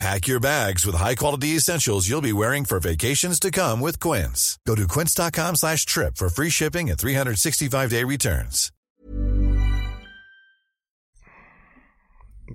Pack 0.00 0.26
your 0.26 0.40
bags 0.40 0.84
with 0.84 0.96
high-quality 0.96 1.56
essentials 1.56 2.08
you'll 2.08 2.20
be 2.20 2.32
wearing 2.32 2.64
for 2.64 2.80
vacations 2.80 3.38
to 3.40 3.50
come 3.50 3.80
with 3.80 4.00
Quince. 4.00 4.58
Go 4.66 4.74
to 4.74 4.88
quince.com 4.88 5.54
slash 5.56 5.86
trip 5.86 6.16
for 6.16 6.28
free 6.28 6.50
shipping 6.50 6.90
and 6.90 6.98
365-day 6.98 8.02
returns. 8.04 8.70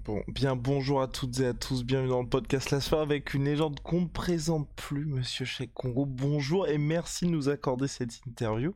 Bon, 0.06 0.24
bien 0.28 0.56
bonjour 0.56 1.02
à 1.02 1.08
toutes 1.08 1.40
et 1.40 1.48
à 1.48 1.54
tous, 1.54 1.84
bienvenue 1.84 2.10
dans 2.10 2.22
le 2.22 2.30
podcast 2.30 2.70
La 2.70 2.80
Sphère 2.80 3.00
avec 3.00 3.34
une 3.34 3.46
légende 3.46 3.80
qu'on 3.80 4.02
ne 4.02 4.08
présente 4.08 4.70
plus, 4.76 5.06
Monsieur 5.06 5.46
Cheikh 5.46 5.74
Congo. 5.74 6.06
Bonjour 6.06 6.68
et 6.68 6.78
merci 6.78 7.26
de 7.26 7.32
nous 7.32 7.50
accorder 7.50 7.88
cette 7.88 8.20
interview. 8.28 8.76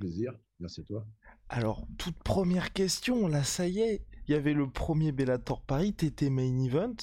plaisir, 0.00 0.32
merci 0.58 0.80
à 0.80 0.84
toi. 0.84 1.06
Alors, 1.48 1.86
toute 1.98 2.18
première 2.24 2.72
question, 2.72 3.28
là 3.28 3.44
ça 3.44 3.68
y 3.68 3.80
est, 3.80 4.04
il 4.28 4.32
y 4.32 4.34
avait 4.34 4.54
le 4.54 4.68
premier 4.68 5.12
Bellator 5.12 5.60
Paris, 5.60 5.94
t'étais 5.94 6.30
main 6.30 6.64
event. 6.64 6.96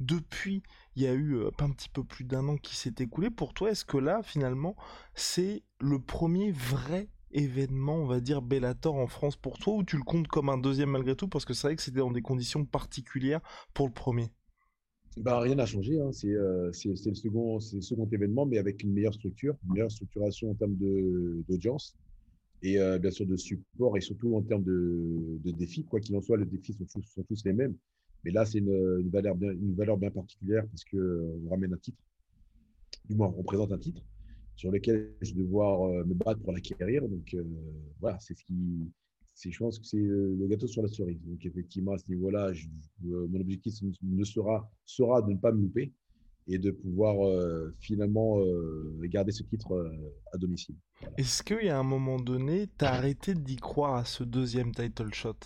Depuis, 0.00 0.62
il 0.96 1.02
y 1.02 1.06
a 1.06 1.12
eu 1.12 1.34
euh, 1.34 1.50
un 1.58 1.70
petit 1.70 1.88
peu 1.88 2.04
plus 2.04 2.24
d'un 2.24 2.48
an 2.48 2.56
qui 2.56 2.76
s'est 2.76 2.94
écoulé. 2.98 3.30
Pour 3.30 3.54
toi, 3.54 3.70
est-ce 3.70 3.84
que 3.84 3.98
là, 3.98 4.22
finalement, 4.22 4.76
c'est 5.14 5.62
le 5.80 5.98
premier 5.98 6.52
vrai 6.52 7.08
événement, 7.32 7.96
on 7.96 8.06
va 8.06 8.20
dire, 8.20 8.42
Bellator 8.42 8.94
en 8.94 9.06
France 9.06 9.36
pour 9.36 9.58
toi, 9.58 9.74
ou 9.74 9.84
tu 9.84 9.96
le 9.96 10.02
comptes 10.02 10.28
comme 10.28 10.48
un 10.48 10.58
deuxième 10.58 10.90
malgré 10.90 11.14
tout, 11.14 11.28
parce 11.28 11.44
que 11.44 11.54
c'est 11.54 11.68
vrai 11.68 11.76
que 11.76 11.82
c'était 11.82 11.98
dans 11.98 12.10
des 12.10 12.22
conditions 12.22 12.64
particulières 12.64 13.40
pour 13.74 13.86
le 13.86 13.92
premier? 13.92 14.30
Bah, 15.16 15.40
rien 15.40 15.56
n'a 15.56 15.66
changé. 15.66 16.00
Hein. 16.00 16.10
Euh, 16.24 16.70
c'est 16.72 16.88
le, 16.88 17.14
second, 17.14 17.58
le 17.72 17.80
second 17.80 18.08
événement, 18.10 18.46
mais 18.46 18.58
avec 18.58 18.82
une 18.82 18.92
meilleure 18.92 19.14
structure, 19.14 19.56
une 19.66 19.74
meilleure 19.74 19.90
structuration 19.90 20.50
en 20.50 20.54
termes 20.54 20.76
d'audience 21.48 21.96
et 22.62 22.78
euh, 22.78 22.98
bien 22.98 23.10
sûr 23.10 23.26
de 23.26 23.36
support 23.36 23.96
et 23.96 24.00
surtout 24.00 24.36
en 24.36 24.42
termes 24.42 24.64
de, 24.64 25.38
défis. 25.52 25.84
Quoi 25.84 26.00
qu'il 26.00 26.16
en 26.16 26.20
soit, 26.20 26.36
les 26.36 26.44
défis 26.44 26.74
sont 26.74 27.22
tous, 27.28 27.44
les 27.44 27.52
mêmes. 27.52 27.76
Mais 28.24 28.30
là, 28.30 28.44
c'est 28.44 28.58
une, 28.58 29.08
valeur 29.08 29.34
bien, 29.34 29.50
une 29.50 29.74
valeur 29.74 29.96
bien 29.96 30.10
particulière 30.10 30.66
parce 30.66 30.84
qu'on 30.84 31.48
ramène 31.48 31.72
un 31.72 31.78
titre, 31.78 31.98
du 33.08 33.16
moins 33.16 33.32
on 33.36 33.42
présente 33.42 33.72
un 33.72 33.78
titre 33.78 34.04
sur 34.56 34.70
lequel 34.70 35.14
je 35.22 35.34
vais 35.34 35.42
devoir 35.42 35.84
euh, 35.84 36.04
me 36.04 36.14
battre 36.14 36.40
pour 36.40 36.52
l'acquérir. 36.52 37.08
Donc 37.08 37.32
euh, 37.34 37.42
voilà, 37.98 38.18
c'est 38.20 38.36
ce 38.36 38.44
qui, 38.44 39.50
je 39.50 39.58
pense 39.58 39.78
que 39.78 39.86
c'est 39.86 39.96
le 39.96 40.46
gâteau 40.48 40.66
sur 40.66 40.82
la 40.82 40.88
cerise. 40.88 41.20
Donc 41.24 41.44
effectivement, 41.46 41.92
à 41.92 41.98
ce 41.98 42.08
niveau-là, 42.08 42.52
mon 43.02 43.40
objectif 43.40 43.74
ne 44.02 44.24
sera, 44.24 44.70
sera 44.84 45.22
de 45.22 45.32
ne 45.32 45.38
pas 45.38 45.50
me 45.50 45.62
louper 45.62 45.92
et 46.50 46.58
de 46.58 46.72
pouvoir 46.72 47.24
euh, 47.24 47.72
finalement 47.78 48.40
euh, 48.40 48.98
garder 49.04 49.30
ce 49.30 49.44
titre 49.44 49.72
euh, 49.72 49.88
à 50.32 50.36
domicile. 50.36 50.74
Est-ce 51.16 51.44
qu'il 51.44 51.64
y 51.64 51.68
a 51.68 51.78
un 51.78 51.84
moment 51.84 52.18
donné, 52.18 52.66
tu 52.76 52.84
as 52.84 52.92
arrêté 52.92 53.34
d'y 53.34 53.56
croire 53.56 53.94
à 53.94 54.04
ce 54.04 54.24
deuxième 54.24 54.72
title 54.72 55.14
shot? 55.14 55.36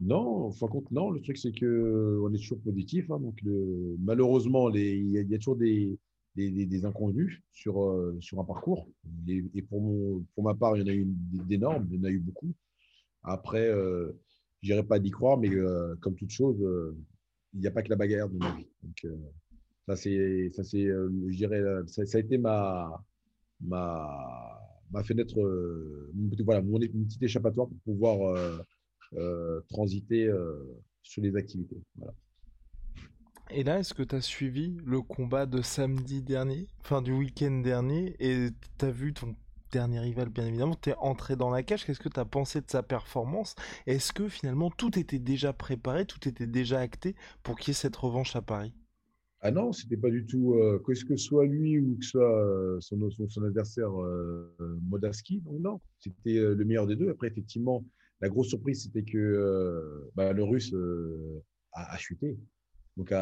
Non, 0.00 0.46
enfin 0.46 0.66
compte, 0.68 0.90
non. 0.90 1.10
Le 1.10 1.20
truc, 1.20 1.36
c'est 1.36 1.52
qu'on 1.52 2.32
est 2.32 2.38
toujours 2.38 2.60
positif. 2.60 3.10
Hein, 3.10 3.20
donc, 3.20 3.40
le, 3.42 3.96
malheureusement, 4.00 4.70
il 4.70 5.10
y, 5.10 5.34
a 5.34 5.38
toujours 5.38 5.56
des, 5.56 5.98
des, 6.34 6.50
des, 6.50 6.80
sur, 7.52 8.14
sur 8.20 8.40
un 8.40 8.44
parcours. 8.44 8.88
Et, 9.28 9.60
pour, 9.60 9.82
mon, 9.82 10.24
pour 10.34 10.44
ma 10.44 10.54
part, 10.54 10.78
il 10.78 10.80
y 10.80 10.82
en 10.82 10.86
a 10.86 10.94
eu 10.94 11.06
d'énormes, 11.06 11.86
il 11.90 11.98
y 11.98 12.00
en 12.00 12.04
a 12.04 12.10
eu 12.10 12.18
beaucoup. 12.18 12.54
Après, 13.22 13.68
je 14.62 14.72
n'irai 14.72 14.82
pas 14.82 14.98
d'y 14.98 15.10
croire, 15.10 15.36
mais 15.36 15.50
comme 16.00 16.14
toute 16.14 16.30
chose, 16.30 16.56
il 17.52 17.60
n'y 17.60 17.66
a 17.66 17.70
pas 17.70 17.82
que 17.82 17.90
la 17.90 17.96
bagarre 17.96 18.30
de 18.30 18.38
ma 18.38 18.56
vie. 18.56 18.66
Donc, 18.82 19.04
ça, 19.86 19.96
c'est, 19.96 20.50
ça, 20.52 20.62
c'est, 20.62 20.84
euh, 20.84 21.10
je 21.28 21.36
dirais, 21.36 21.60
euh, 21.60 21.84
ça, 21.86 22.02
a 22.14 22.20
été 22.20 22.38
ma, 22.38 23.02
ma, 23.60 24.60
ma 24.90 25.02
fenêtre, 25.02 25.40
euh, 25.40 26.12
voilà, 26.44 26.62
mon, 26.62 26.78
petit 26.78 27.18
échappatoire 27.22 27.68
pour 27.68 27.78
pouvoir 27.96 28.58
transiter 29.68 30.30
sur 31.02 31.22
les 31.22 31.34
activités. 31.36 31.76
Et 33.50 33.64
là, 33.64 33.80
est-ce 33.80 33.94
que 33.94 34.04
tu 34.04 34.14
as 34.14 34.20
suivi 34.20 34.76
le 34.84 35.02
combat 35.02 35.46
de 35.46 35.60
samedi 35.60 36.22
dernier, 36.22 36.68
enfin 36.80 37.02
du 37.02 37.12
week-end 37.12 37.60
dernier, 37.64 38.14
et 38.20 38.50
tu 38.78 38.84
as 38.84 38.92
vu 38.92 39.12
ton 39.12 39.34
dernier 39.72 40.00
rival, 40.00 40.28
bien 40.28 40.46
évidemment, 40.46 40.76
tu 40.80 40.90
es 40.90 40.94
entré 40.98 41.36
dans 41.36 41.50
la 41.50 41.62
cage, 41.62 41.84
qu'est-ce 41.84 42.00
que 42.00 42.08
tu 42.08 42.20
as 42.20 42.24
pensé 42.24 42.60
de 42.60 42.70
sa 42.70 42.82
performance? 42.82 43.54
Est-ce 43.86 44.12
que 44.12 44.28
finalement 44.28 44.70
tout 44.70 44.98
était 44.98 45.18
déjà 45.18 45.52
préparé, 45.52 46.06
tout 46.06 46.28
était 46.28 46.46
déjà 46.46 46.80
acté 46.80 47.16
pour 47.42 47.58
qu'il 47.58 47.68
y 47.68 47.70
ait 47.72 47.74
cette 47.74 47.96
revanche 47.96 48.36
à 48.36 48.42
Paris? 48.42 48.72
Ah 49.42 49.50
non, 49.50 49.72
c'était 49.72 49.96
pas 49.96 50.10
du 50.10 50.26
tout. 50.26 50.54
Euh, 50.54 50.78
que 50.84 50.94
ce 50.94 51.16
soit 51.16 51.46
lui 51.46 51.78
ou 51.78 51.96
que 51.96 52.04
ce 52.04 52.10
soit 52.10 52.44
euh, 52.44 52.78
son, 52.80 53.44
adversaire 53.44 53.90
euh, 54.02 54.54
Modaski, 54.82 55.42
non, 55.60 55.80
c'était 55.98 56.34
le 56.34 56.64
meilleur 56.64 56.86
des 56.86 56.96
deux. 56.96 57.08
Après, 57.08 57.28
effectivement, 57.28 57.84
la 58.20 58.28
grosse 58.28 58.48
surprise, 58.48 58.82
c'était 58.82 59.02
que 59.02 60.10
bah, 60.14 60.32
le 60.32 60.44
Russe 60.44 60.74
a, 61.72 61.96
chuté. 61.96 62.38
Donc, 62.98 63.14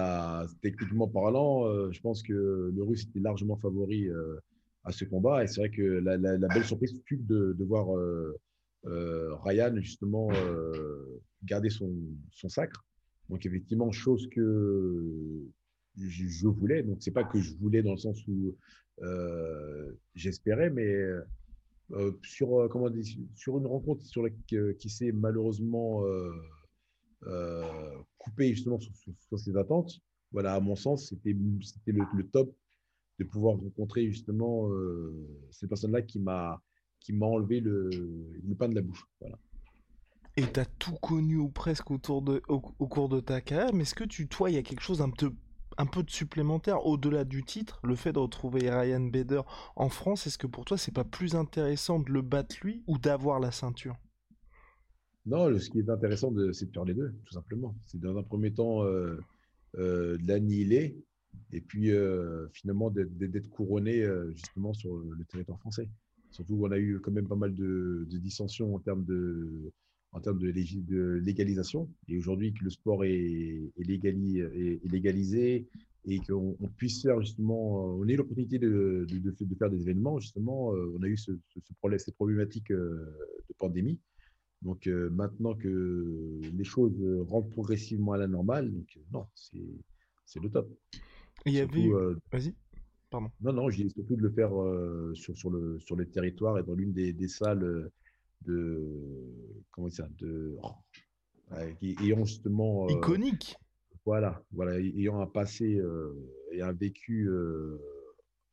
techniquement 0.61 1.07
parlant, 1.07 1.93
je 1.93 2.01
pense 2.01 2.23
que 2.25 2.73
le 2.75 2.83
Russe 2.83 3.05
était 3.05 3.21
largement 3.21 3.57
favori 3.57 4.09
à 4.83 4.91
ce 4.91 5.05
combat. 5.05 5.45
Et 5.45 5.47
c'est 5.47 5.61
vrai 5.61 5.71
que 5.71 5.83
la, 5.83 6.19
belle 6.19 6.65
surprise 6.65 7.01
fut 7.07 7.19
de, 7.19 7.55
de 7.57 7.65
voir 7.65 7.87
Ryan 8.85 9.77
justement 9.77 10.31
garder 11.45 11.71
son 11.71 12.49
sacre. 12.49 12.85
Donc, 13.29 13.47
effectivement, 13.47 13.93
chose 13.93 14.29
que 14.31 15.47
je, 15.99 16.49
voulais. 16.49 16.83
Donc, 16.83 16.99
c'est 17.01 17.11
pas 17.11 17.25
que 17.25 17.41
je 17.41 17.55
voulais 17.55 17.83
dans 17.83 17.93
le 17.93 17.99
sens 17.99 18.27
où 18.27 18.57
euh, 19.03 19.93
j'espérais, 20.15 20.71
mais 20.71 20.87
euh, 20.87 22.13
sur, 22.23 22.61
euh, 22.61 22.69
comment 22.69 22.91
dire, 22.91 23.05
sur 23.35 23.59
une 23.59 23.67
rencontre 23.67 24.05
sur 24.05 24.23
la, 24.23 24.31
qui 24.75 24.91
s'est 24.91 25.13
malheureusement 25.13 26.05
coupée 28.19 28.55
justement 28.55 28.79
sur, 28.79 29.39
ses 29.39 29.57
attentes, 29.57 30.01
voilà, 30.33 30.55
à 30.55 30.61
mon 30.61 30.77
sens, 30.77 31.09
c'était 31.09 31.33
le, 31.33 32.05
le 32.17 32.29
top 32.29 32.55
de 33.19 33.25
pouvoir 33.25 33.57
rencontrer 33.57 34.07
justement 34.11 34.71
cette 35.51 35.69
personne-là 35.69 36.03
qui 36.03 36.21
m'a 36.21 36.63
qui 37.01 37.13
m'a 37.13 37.27
enlevé 37.27 37.61
le, 37.61 37.89
le 37.91 38.55
pain 38.57 38.69
de 38.69 38.75
la 38.75 38.83
bouche. 38.83 39.05
Voilà. 39.21 39.39
Et 40.39 40.53
tu 40.53 40.61
as 40.61 40.67
tout 40.67 40.95
connu 41.03 41.37
ou 41.37 41.49
presque 41.49 41.91
autour 41.91 42.23
de, 42.23 42.41
au, 42.47 42.61
cours 42.61 43.09
de 43.09 43.19
ta 43.19 43.41
carrière, 43.41 43.75
mais 43.75 43.83
est-ce 43.83 43.97
que 43.97 44.05
tu, 44.05 44.29
toi, 44.29 44.51
il 44.51 44.55
y 44.55 44.57
a 44.57 44.63
quelque 44.63 44.83
chose 44.83 45.03
un 45.03 45.11
peu 45.11 45.33
un 45.79 45.87
peu 45.87 46.03
de 46.03 46.11
supplémentaire 46.11 46.85
au-delà 46.85 47.25
du 47.25 47.45
titre, 47.45 47.81
le 47.85 47.95
fait 47.95 48.13
de 48.13 48.19
retrouver 48.19 48.69
Ryan 48.69 49.01
Bader 49.01 49.43
en 49.77 49.89
France, 49.89 50.27
est-ce 50.27 50.37
que 50.37 50.49
pour 50.49 50.65
toi 50.65 50.77
c'est 50.77 50.93
pas 50.93 51.05
plus 51.05 51.37
intéressant 51.37 52.01
de 52.01 52.11
le 52.11 52.21
battre 52.21 52.57
lui 52.63 52.83
ou 52.87 52.99
d'avoir 52.99 53.41
la 53.41 53.53
ceinture? 53.53 53.97
Non, 55.25 55.57
ce 55.59 55.71
qui 55.71 55.79
est 55.79 55.89
intéressant 55.89 56.33
c'est 56.53 56.67
de 56.67 56.73
faire 56.73 56.85
les 56.85 56.95
deux, 56.95 57.15
tout 57.25 57.35
simplement. 57.35 57.77
C'est 57.85 58.01
dans 58.01 58.17
un 58.17 58.23
premier 58.23 58.53
temps 58.53 58.83
euh, 58.85 59.19
euh, 59.77 60.19
l'annihiler 60.27 60.99
et 61.53 61.61
puis 61.61 61.93
euh, 61.93 62.49
finalement 62.53 62.91
d'être 62.91 63.49
couronné 63.49 64.05
justement 64.35 64.75
sur 64.75 64.97
le 64.97 65.25
territoire 65.27 65.61
français. 65.61 65.89
Surtout 66.31 66.59
on 66.61 66.71
a 66.73 66.79
eu 66.79 66.99
quand 67.01 67.13
même 67.13 67.29
pas 67.29 67.37
mal 67.37 67.55
de, 67.55 68.07
dissensions 68.11 68.75
en 68.75 68.81
termes 68.81 69.05
de 69.05 69.73
en 70.13 70.21
termes 70.21 70.39
de, 70.39 71.21
légalisation. 71.21 71.89
Et 72.09 72.19
aujourd'hui, 72.19 72.53
que 72.53 72.65
le 72.65 72.71
sport 72.71 73.05
est, 73.05 73.71
légalisé 73.77 75.67
et 76.05 76.21
qu'on 76.21 76.57
puisse 76.77 77.03
faire 77.03 77.21
justement, 77.21 77.83
euh, 77.83 78.03
on 78.03 78.09
ait 78.09 78.17
l'opportunité 78.17 78.59
de, 78.59 79.07
faire 79.59 79.71
des 79.71 79.83
événements, 79.83 80.19
justement, 80.19 80.75
euh, 80.75 80.95
on 80.97 81.03
a 81.03 81.07
eu 81.07 81.17
ce, 81.17 81.33
problème, 81.79 81.99
ces 81.99 82.13
problématiques 82.13 82.71
euh, 82.71 83.15
de 83.49 83.55
pandémie. 83.59 83.99
Donc 84.63 84.89
maintenant 84.89 85.55
que 85.55 86.41
les 86.53 86.65
choses 86.65 87.01
rentrent 87.29 87.51
progressivement 87.51 88.11
à 88.11 88.19
la 88.19 88.27
normale, 88.27 88.73
donc 88.73 88.99
non, 89.13 89.25
c'est 89.33 90.43
le 90.43 90.51
top. 90.51 90.69
Il 91.47 91.53
y 91.53 91.61
avait. 91.61 91.89
Vas-y. 92.33 92.57
Pardon. 93.09 93.31
Non, 93.41 93.53
non, 93.53 93.71
j'ai 93.71 93.89
surtout 93.89 94.17
de 94.17 94.23
le 94.23 94.31
faire 94.31 94.51
sur, 95.15 95.39
sur, 95.39 95.51
le, 95.51 95.79
sur 95.79 95.95
les 95.95 96.07
territoires 96.07 96.59
et 96.59 96.65
dans 96.65 96.75
l'une 96.75 96.93
des, 96.93 97.13
des 97.13 97.29
salles 97.29 97.89
de 98.43 99.65
comment 99.71 99.91
ça 99.91 100.09
de 100.19 100.57
ayant 101.83 102.25
justement 102.25 102.87
euh, 102.87 102.93
iconique. 102.93 103.57
voilà 104.05 104.43
voilà 104.53 104.79
ayant 104.79 105.21
un 105.21 105.27
passé 105.27 105.77
euh, 105.77 106.15
et 106.53 106.63
un 106.63 106.73
vécu 106.73 107.29
euh, 107.29 107.81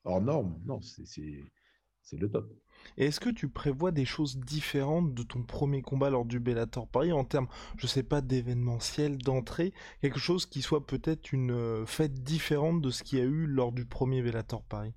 hors 0.04 0.22
norme 0.22 0.60
non 0.66 0.80
c'est 0.82 2.18
le 2.18 2.30
top. 2.30 2.54
Et 2.98 3.06
est-ce 3.06 3.20
que 3.20 3.32
tu 3.32 3.50
prévois 3.50 3.92
des 3.92 4.06
choses 4.06 4.38
différentes 4.38 5.16
de 5.16 5.24
ton 5.24 5.42
premier 5.42 5.82
combat 5.82 6.12
lors 6.12 6.24
du 6.24 6.40
Bellator 6.40 6.88
Paris 6.88 7.12
en 7.12 7.26
termes, 7.26 7.48
je 7.78 7.88
sais 7.88 8.04
pas, 8.04 8.22
d'événementiel, 8.22 9.18
d'entrée, 9.18 9.74
quelque 10.02 10.20
chose 10.20 10.46
qui 10.46 10.62
soit 10.62 10.86
peut-être 10.86 11.34
une 11.34 11.84
fête 11.88 12.22
différente 12.22 12.84
de 12.84 12.92
ce 12.92 13.02
qu'il 13.02 13.18
y 13.18 13.22
a 13.24 13.26
eu 13.26 13.48
lors 13.48 13.72
du 13.72 13.86
premier 13.86 14.22
Bellator 14.22 14.64
Paris? 14.64 14.94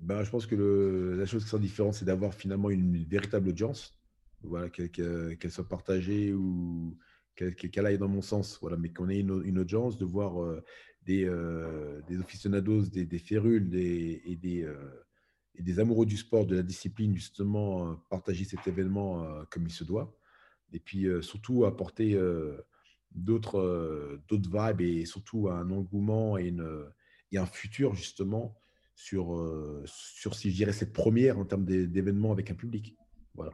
Ben, 0.00 0.22
je 0.22 0.30
pense 0.30 0.46
que 0.46 1.16
la 1.18 1.26
chose 1.26 1.42
qui 1.44 1.50
sera 1.50 1.60
différente, 1.60 1.94
c'est 1.94 2.04
d'avoir 2.04 2.34
finalement 2.34 2.70
une, 2.70 3.04
véritable 3.04 3.48
audience. 3.48 3.98
voilà, 4.42 4.68
qu'elle 4.70 5.50
soit 5.50 5.68
partagée 5.68 6.32
ou 6.32 6.96
qu'elle 7.34 7.86
aille 7.86 7.98
dans 7.98 8.08
mon 8.08 8.22
sens. 8.22 8.58
Voilà, 8.60 8.76
mais 8.76 8.90
qu'on 8.90 9.08
ait 9.08 9.20
une, 9.20 9.58
audience 9.58 9.98
de 9.98 10.04
voir 10.04 10.42
euh, 10.42 10.62
des, 11.02 11.24
euh, 11.24 12.00
des 12.08 12.20
aficionados, 12.20 12.86
des, 12.86 13.18
férules 13.18 13.74
et, 13.74 14.36
des, 14.36 14.62
euh, 14.62 15.04
et 15.56 15.62
des 15.62 15.80
amoureux 15.80 16.06
du 16.06 16.16
sport, 16.16 16.46
de 16.46 16.56
la 16.56 16.62
discipline, 16.62 17.14
justement, 17.14 17.96
partager 18.08 18.44
cet 18.44 18.66
événement 18.68 19.44
comme 19.50 19.64
il 19.64 19.72
se 19.72 19.84
doit. 19.84 20.16
Et 20.72 20.80
puis 20.80 21.06
surtout 21.22 21.64
apporter 21.64 22.16
d'autres 23.10 24.20
d'autres 24.28 24.50
vibes 24.50 24.82
et 24.82 25.06
surtout 25.06 25.48
un 25.48 25.70
engouement 25.70 26.36
une, 26.38 26.84
et 27.32 27.38
un 27.38 27.46
futur, 27.46 27.94
justement, 27.94 28.54
sur, 29.00 29.82
sur, 29.86 30.34
si 30.34 30.50
je 30.50 30.56
dirais, 30.56 30.72
cette 30.72 30.92
première 30.92 31.38
en 31.38 31.44
termes 31.44 31.64
d'événements 31.64 32.32
avec 32.32 32.50
un 32.50 32.54
public. 32.54 32.96
Voilà. 33.34 33.52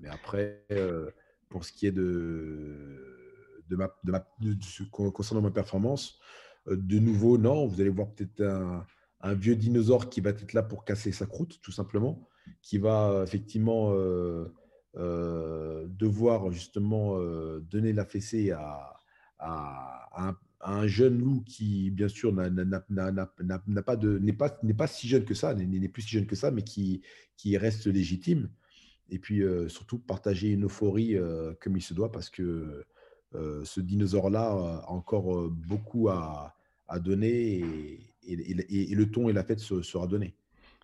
Mais 0.00 0.08
après, 0.08 0.64
pour 1.50 1.64
ce 1.64 1.72
qui 1.72 1.86
est 1.86 1.92
de 1.92 3.16
de 3.68 3.76
ma, 3.76 3.94
de 4.04 4.12
ma, 4.12 4.26
concernant 5.10 5.42
ma 5.42 5.50
performance. 5.50 6.18
Euh, 6.68 6.76
de 6.76 6.98
nouveau, 6.98 7.38
non, 7.38 7.66
vous 7.66 7.80
allez 7.80 7.90
voir 7.90 8.08
peut-être 8.10 8.42
un, 8.42 9.34
vieux 9.34 9.56
dinosaure 9.56 10.08
qui 10.08 10.20
va 10.20 10.30
être 10.30 10.52
là 10.52 10.62
pour 10.62 10.84
casser 10.84 11.10
sa 11.10 11.26
croûte, 11.26 11.58
tout 11.60 11.72
simplement, 11.72 12.28
qui 12.62 12.78
va 12.78 13.10
euh, 13.10 13.24
effectivement 13.24 13.92
euh, 13.92 14.46
devoir 15.88 16.52
justement 16.52 17.18
donner 17.60 17.92
la 17.92 18.04
fessée 18.04 18.52
à, 18.52 19.00
à, 19.38 20.28
un, 20.28 20.36
jeune 20.86 21.18
loup 21.18 21.42
qui, 21.46 21.90
bien 21.90 22.08
sûr, 22.08 22.32
n'a 22.32 22.50
pas 23.82 23.96
n'est 23.96 24.32
pas, 24.32 24.48
pas 24.50 24.86
si 24.86 25.08
jeune 25.08 25.24
que 25.24 25.34
ça, 25.34 25.54
n'est 25.54 25.88
plus 25.88 26.02
si 26.02 26.10
jeune 26.10 26.26
que 26.26 26.36
ça, 26.36 26.50
mais 26.50 26.62
qui, 26.62 27.02
qui 27.36 27.56
reste 27.56 27.86
légitime. 27.86 28.48
Et 29.08 29.18
puis 29.18 29.42
surtout 29.68 29.98
partager 29.98 30.50
une 30.50 30.64
euphorie 30.64 31.16
comme 31.60 31.76
il 31.76 31.82
se 31.82 31.94
doit, 31.94 32.10
parce 32.10 32.30
que 32.30 32.84
euh, 33.36 33.64
ce 33.64 33.80
dinosaure-là 33.80 34.50
a 34.50 34.90
encore 34.90 35.36
euh, 35.36 35.48
beaucoup 35.50 36.08
à, 36.08 36.54
donner 37.00 37.64
et, 38.22 38.94
le 38.94 39.10
ton 39.10 39.28
et 39.28 39.32
la 39.32 39.42
fête 39.42 39.58
sera 39.58 40.06
donné. 40.06 40.36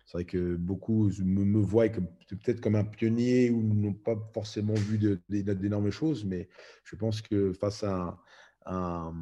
C'est 0.05 0.17
vrai 0.17 0.25
que 0.25 0.55
beaucoup 0.55 1.09
me, 1.23 1.59
voient 1.61 1.87
peut-être 1.87 2.59
comme 2.59 2.75
un 2.75 2.83
pionnier 2.83 3.49
ou 3.49 3.63
n'ont 3.63 3.93
pas 3.93 4.17
forcément 4.33 4.73
vu 4.73 4.99
d'énormes 5.29 5.91
choses, 5.91 6.25
mais 6.25 6.49
je 6.83 6.97
pense 6.97 7.21
que 7.21 7.53
face 7.53 7.83
à 7.83 8.19
un, 8.65 9.13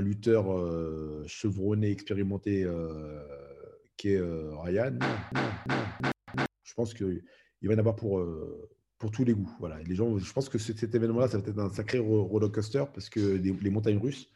lutteur 0.00 0.52
euh, 0.52 1.24
chevronné, 1.26 1.90
expérimenté 1.90 2.66
qui 3.96 4.10
est 4.12 4.20
Ryan, 4.20 4.98
je 6.62 6.74
pense 6.74 6.94
qu'il 6.94 7.22
va 7.62 7.72
y 7.72 7.76
en 7.76 7.78
avoir 7.78 7.96
pour, 7.96 8.24
pour 8.98 9.10
tous 9.10 9.24
les 9.24 9.34
goûts. 9.34 9.54
Voilà. 9.60 9.80
les 9.82 9.94
gens, 9.94 10.18
je 10.18 10.32
pense 10.32 10.48
que 10.48 10.58
cet, 10.58 10.94
événement-là, 10.94 11.28
ça 11.28 11.38
va 11.38 11.48
être 11.48 11.58
un 11.58 11.70
sacré 11.70 11.98
roller 11.98 12.50
coaster 12.50 12.84
parce 12.92 13.08
que 13.08 13.20
les, 13.20 13.70
montagnes 13.70 13.98
russes, 13.98 14.28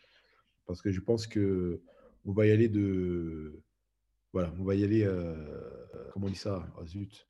parce 0.66 0.82
que 0.82 0.92
je 0.92 1.00
pense 1.00 1.26
que 1.26 1.82
on 2.24 2.32
va 2.32 2.46
y 2.46 2.50
aller 2.50 2.68
de, 2.68 3.62
voilà, 4.32 4.52
on 4.58 4.64
va 4.64 4.74
y 4.74 4.84
aller. 4.84 5.04
Euh, 5.04 5.34
comment 6.12 6.26
on 6.26 6.30
dit 6.30 6.36
ça? 6.36 6.66
Oh, 6.78 6.86
Zut. 6.86 7.26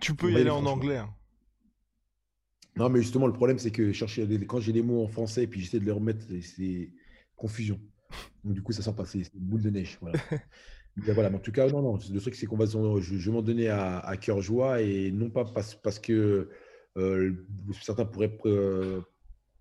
Tu 0.00 0.14
peux 0.14 0.32
y 0.32 0.36
aller, 0.36 0.50
en 0.50 0.64
anglais. 0.64 0.96
Hein. 0.96 1.14
Non, 2.76 2.88
mais 2.88 3.00
justement, 3.02 3.26
le 3.26 3.32
problème, 3.32 3.58
c'est 3.58 3.70
que 3.70 3.92
chercher 3.92 4.26
quand 4.46 4.60
j'ai 4.60 4.72
les 4.72 4.82
mots 4.82 5.02
en 5.02 5.08
français 5.08 5.44
et 5.44 5.46
puis 5.46 5.60
j'essaie 5.60 5.78
de 5.78 5.84
les 5.84 5.92
remettre, 5.92 6.24
c'est 6.40 6.90
confusion. 7.36 7.78
Donc, 8.44 8.54
du 8.54 8.62
coup, 8.62 8.72
ça 8.72 8.82
sent 8.82 8.94
pas, 8.94 9.04
c'est 9.04 9.18
une 9.18 9.40
boule 9.40 9.62
de 9.62 9.70
neige. 9.70 9.98
Voilà. 10.00 10.18
voilà, 10.96 11.30
mais 11.30 11.36
en 11.36 11.40
tout 11.40 11.52
cas, 11.52 11.68
non, 11.68 11.82
non, 11.82 11.98
le 12.12 12.20
truc, 12.20 12.34
c'est 12.34 12.46
qu'on 12.46 12.56
va, 12.56 12.66
je, 12.66 13.30
m'en 13.30 13.42
donner 13.42 13.68
à, 13.68 14.16
cœur 14.20 14.40
joie 14.40 14.80
et 14.80 15.10
non 15.10 15.30
pas 15.30 15.44
parce, 15.44 15.74
parce 15.74 15.98
que 15.98 16.48
euh, 16.96 17.32
certains 17.80 18.04
pourraient, 18.04 18.38
euh, 18.46 19.00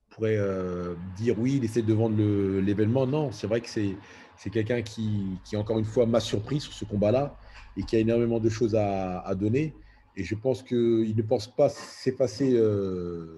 pourraient 0.09 0.37
euh, 0.37 0.95
dire 1.17 1.37
oui, 1.37 1.55
il 1.57 1.65
essaie 1.65 1.81
de 1.81 1.93
vendre 1.93 2.17
l'événement. 2.61 3.05
Non, 3.07 3.31
c'est 3.31 3.47
vrai 3.47 3.59
que 3.59 3.69
c'est 3.69 4.49
quelqu'un 4.51 4.81
qui, 4.81 5.37
qui, 5.43 5.57
encore 5.57 5.79
une 5.79 5.85
fois, 5.85 6.05
m'a 6.05 6.21
surpris 6.21 6.61
sur 6.61 6.73
ce 6.73 6.85
combat-là 6.85 7.37
et 7.75 7.83
qui 7.83 7.97
a 7.97 7.99
énormément 7.99 8.39
de 8.39 8.49
choses 8.49 8.75
à, 8.75 9.19
à 9.19 9.35
donner. 9.35 9.73
Et 10.17 10.23
je 10.23 10.35
pense 10.35 10.61
qu'il 10.61 11.15
ne 11.15 11.21
pense 11.21 11.47
pas 11.47 11.69
s'effacer 11.69 12.51
de, 12.51 13.29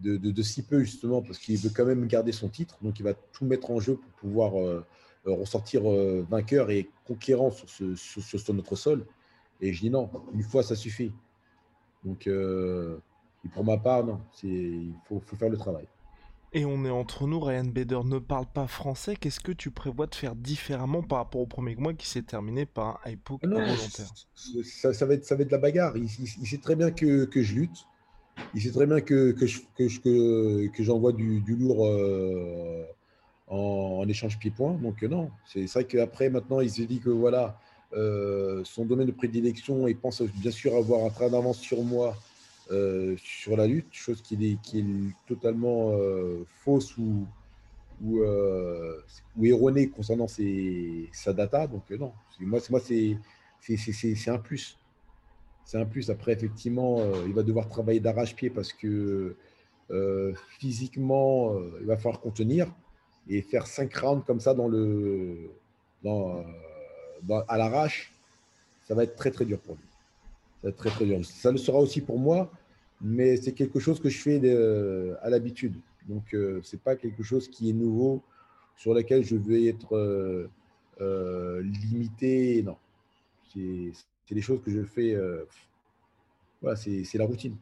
de, 0.00 0.42
si 0.42 0.62
peu, 0.62 0.80
justement, 0.80 1.22
parce 1.22 1.38
qu'il 1.38 1.58
veut 1.58 1.70
quand 1.74 1.84
même 1.84 2.06
garder 2.06 2.32
son 2.32 2.48
titre. 2.48 2.78
Donc, 2.82 2.98
il 2.98 3.02
va 3.02 3.14
tout 3.14 3.44
mettre 3.44 3.70
en 3.70 3.80
jeu 3.80 3.96
pour 3.96 4.10
pouvoir 4.12 4.58
euh, 4.58 4.84
ressortir 5.34 5.90
euh, 5.90 6.26
vainqueur 6.28 6.70
et 6.70 6.88
conquérant 7.06 7.50
sur, 7.50 8.54
notre 8.54 8.76
sol. 8.76 9.06
Et 9.60 9.72
je 9.72 9.80
dis 9.80 9.90
non, 9.90 10.10
une 10.32 10.42
fois, 10.42 10.62
ça 10.62 10.76
suffit. 10.76 11.12
Donc, 12.04 12.26
euh, 12.26 12.98
pour 13.52 13.64
ma 13.64 13.76
part, 13.76 14.04
non, 14.04 14.20
il 14.42 14.94
faut, 15.04 15.20
faire 15.20 15.50
le 15.50 15.58
travail. 15.58 15.86
Et 16.52 16.64
on 16.64 16.84
est 16.84 16.90
entre 16.90 17.28
nous, 17.28 17.38
Ryan 17.38 17.64
Bader 17.64 18.00
ne 18.04 18.18
parle 18.18 18.46
pas 18.46 18.66
français. 18.66 19.14
Qu'est-ce 19.14 19.40
que 19.40 19.52
tu 19.52 19.70
prévois 19.70 20.06
de 20.06 20.14
faire 20.14 20.34
différemment 20.34 21.02
par 21.02 21.18
rapport 21.18 21.40
au 21.40 21.46
premier 21.46 21.76
mois 21.76 21.94
qui 21.94 22.08
s'est 22.08 22.22
terminé 22.22 22.66
par 22.66 23.00
un 23.04 23.10
hypo 23.10 23.38
ah 23.42 23.46
volontaire 23.46 23.76
ça, 24.64 25.06
va 25.06 25.14
être, 25.14 25.24
ça 25.24 25.36
va 25.36 25.42
être 25.42 25.48
de 25.48 25.52
la 25.52 25.58
bagarre. 25.58 25.96
Il, 25.96 26.08
sait 26.08 26.58
très 26.58 26.74
bien 26.74 26.90
que, 26.90 27.24
que, 27.24 27.42
je 27.42 27.54
lutte. 27.54 27.86
Il 28.54 28.62
sait 28.62 28.72
très 28.72 28.86
bien 28.86 29.00
que, 29.00 29.30
que, 29.30 29.44
que, 29.76 30.66
que 30.66 30.82
j'envoie 30.82 31.12
du, 31.12 31.40
du, 31.40 31.54
lourd 31.54 31.86
en, 33.50 34.08
échange 34.08 34.38
pied-point. 34.38 34.74
Donc 34.74 35.02
euh, 35.02 35.08
non, 35.08 35.30
c'est 35.46 35.66
vrai 35.66 35.84
qu'après, 35.84 36.30
maintenant, 36.30 36.60
il 36.60 36.70
se 36.70 36.82
dit 36.82 37.00
que 37.00 37.10
voilà, 37.10 37.58
euh, 37.92 38.62
son 38.64 38.84
domaine 38.84 39.06
de 39.06 39.12
prédilection, 39.12 39.86
il 39.88 39.96
pense 39.96 40.22
bien 40.22 40.50
sûr 40.50 40.74
avoir 40.76 41.04
un 41.04 41.10
train 41.10 41.28
d'avance 41.28 41.58
sur 41.58 41.82
moi 41.82 42.16
euh, 42.70 43.16
sur 43.18 43.56
la 43.56 43.66
lutte, 43.66 43.92
chose 43.92 44.22
qui 44.22 44.34
est, 44.34 45.26
totalement 45.26 45.92
fausse 46.64 46.96
ou, 46.98 47.26
ou, 48.02 48.24
erronée 49.44 49.88
concernant 49.88 50.28
ses, 50.28 51.08
sa 51.12 51.32
data. 51.32 51.66
Donc 51.66 51.90
non, 51.90 52.12
moi, 52.40 52.60
moi 52.70 52.80
c'est 52.80 53.16
un 54.28 54.38
plus. 54.38 54.78
C'est 55.64 55.78
un 55.78 55.86
plus. 55.86 56.10
Après, 56.10 56.32
effectivement, 56.32 56.98
il 57.26 57.32
va 57.32 57.42
devoir 57.42 57.68
travailler 57.68 58.00
d'arrache-pied 58.00 58.50
parce 58.50 58.72
que 58.72 59.36
physiquement, 60.58 61.54
il 61.80 61.86
va 61.86 61.96
falloir 61.96 62.20
contenir 62.20 62.72
et 63.28 63.42
faire 63.42 63.66
cinq 63.66 63.94
rounds 63.96 64.24
comme 64.26 64.40
ça 64.40 64.54
dans 64.54 64.68
le, 64.68 65.50
dans, 66.02 66.44
à 67.48 67.56
l'arrache, 67.56 68.12
ça 68.84 68.94
va 68.94 69.04
être 69.04 69.16
très 69.16 69.30
très 69.30 69.44
dur 69.44 69.60
pour 69.60 69.76
lui. 69.76 69.84
Ça 70.60 70.68
va 70.68 70.68
être 70.70 70.76
très 70.76 70.90
très 70.90 71.04
dur. 71.06 71.24
Ça 71.24 71.52
le 71.52 71.58
sera 71.58 71.78
aussi 71.78 72.00
pour 72.00 72.18
moi, 72.18 72.50
mais 73.00 73.36
c'est 73.36 73.52
quelque 73.52 73.80
chose 73.80 74.00
que 74.00 74.08
je 74.08 74.18
fais 74.18 74.38
de, 74.38 75.16
à 75.22 75.30
l'habitude. 75.30 75.74
Donc 76.08 76.34
euh, 76.34 76.60
c'est 76.62 76.80
pas 76.80 76.96
quelque 76.96 77.22
chose 77.22 77.48
qui 77.48 77.70
est 77.70 77.72
nouveau 77.72 78.22
sur 78.76 78.94
lequel 78.94 79.24
je 79.24 79.36
vais 79.36 79.66
être 79.66 79.96
euh, 79.96 80.50
euh, 81.00 81.62
limité. 81.62 82.62
Non, 82.62 82.76
c'est 83.52 84.34
des 84.34 84.42
choses 84.42 84.60
que 84.62 84.70
je 84.70 84.84
fais. 84.84 85.16
voilà, 86.60 86.76
c'est 86.76 87.18
la 87.18 87.26
routine. 87.26 87.56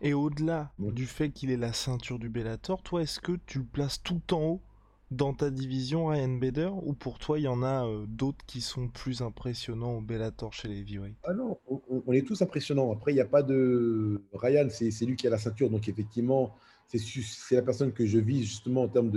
Et 0.00 0.14
au-delà 0.14 0.72
du 0.78 1.06
fait 1.06 1.30
qu'il 1.30 1.50
ait 1.50 1.56
la 1.56 1.72
ceinture 1.72 2.18
du 2.18 2.28
Bellator, 2.28 2.82
toi, 2.82 3.02
est-ce 3.02 3.20
que 3.20 3.38
tu 3.46 3.58
le 3.58 3.64
places 3.64 4.02
tout 4.02 4.22
en 4.32 4.42
haut? 4.42 4.62
Dans 5.10 5.34
ta 5.34 5.50
division, 5.50 6.06
Ryan 6.06 6.28
Bader, 6.28 6.70
ou 6.82 6.94
pour 6.94 7.18
toi, 7.18 7.38
il 7.38 7.42
y 7.42 7.48
en 7.48 7.62
a 7.62 7.86
euh, 7.86 8.04
d'autres 8.08 8.44
qui 8.46 8.60
sont 8.60 8.88
plus 8.88 9.22
impressionnants 9.22 9.98
au 9.98 10.00
Bellator 10.00 10.52
chez 10.52 10.68
les 10.68 10.80
heavyweight 10.80 11.16
Ah 11.24 11.34
non, 11.34 11.58
on, 11.68 12.12
est 12.12 12.26
tous 12.26 12.42
impressionnants. 12.42 12.92
Après, 12.92 13.12
il 13.12 13.14
n'y 13.14 13.20
a 13.20 13.26
pas 13.26 13.42
de. 13.42 14.22
Ryan, 14.32 14.68
c'est 14.70 15.04
lui 15.04 15.16
qui 15.16 15.26
a 15.26 15.30
la 15.30 15.38
ceinture, 15.38 15.70
donc 15.70 15.88
effectivement, 15.88 16.54
c'est 16.88 17.54
la 17.54 17.62
personne 17.62 17.92
que 17.92 18.06
je 18.06 18.18
vise 18.18 18.46
justement 18.46 18.82
en 18.82 18.88
termes 18.88 19.10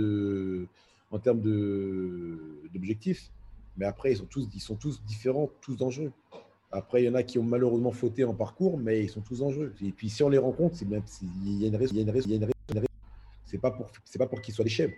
d'objectifs. 2.72 3.30
Mais 3.76 3.86
après, 3.86 4.12
ils 4.12 4.16
sont, 4.16 4.26
tous, 4.26 4.48
ils 4.54 4.60
sont 4.60 4.76
tous 4.76 5.02
différents, 5.04 5.50
tous 5.60 5.76
dangereux. 5.76 6.12
Après, 6.70 7.02
il 7.02 7.06
y 7.06 7.08
en 7.08 7.14
a 7.14 7.22
qui 7.22 7.38
ont 7.38 7.44
malheureusement 7.44 7.92
fauté 7.92 8.24
en 8.24 8.34
parcours, 8.34 8.76
mais 8.76 9.04
ils 9.04 9.08
sont 9.08 9.20
tous 9.20 9.38
dangereux. 9.38 9.72
Et 9.80 9.92
puis, 9.92 10.10
si 10.10 10.22
on 10.22 10.28
les 10.28 10.38
rencontre, 10.38 10.76
c'est 10.76 10.84
il 10.84 11.62
y 11.62 11.64
a 11.64 11.68
une 11.68 11.76
raison. 11.76 11.96
C'est 13.46 13.58
pas 13.58 13.70
pour, 13.70 13.90
pas 14.18 14.26
pour 14.26 14.42
qu'ils 14.42 14.52
soient 14.52 14.64
des 14.64 14.70
chèvres 14.70 14.92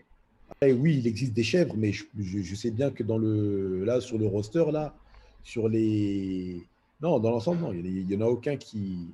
oui, 0.62 0.98
il 0.98 1.06
existe 1.06 1.32
des 1.32 1.42
chèvres, 1.42 1.74
mais 1.76 1.92
je, 1.92 2.54
sais 2.54 2.70
bien 2.70 2.90
que 2.90 3.02
dans 3.02 3.18
le, 3.18 3.84
là, 3.84 4.00
sur 4.00 4.18
le 4.18 4.26
roster, 4.26 4.64
là, 4.72 4.94
sur 5.42 5.68
les. 5.68 6.62
Non, 7.00 7.18
dans 7.18 7.30
l'ensemble, 7.30 7.60
non. 7.60 7.72
Il 7.72 8.06
n'y 8.06 8.16
en 8.16 8.20
a 8.20 8.26
aucun 8.26 8.56
qui, 8.56 9.08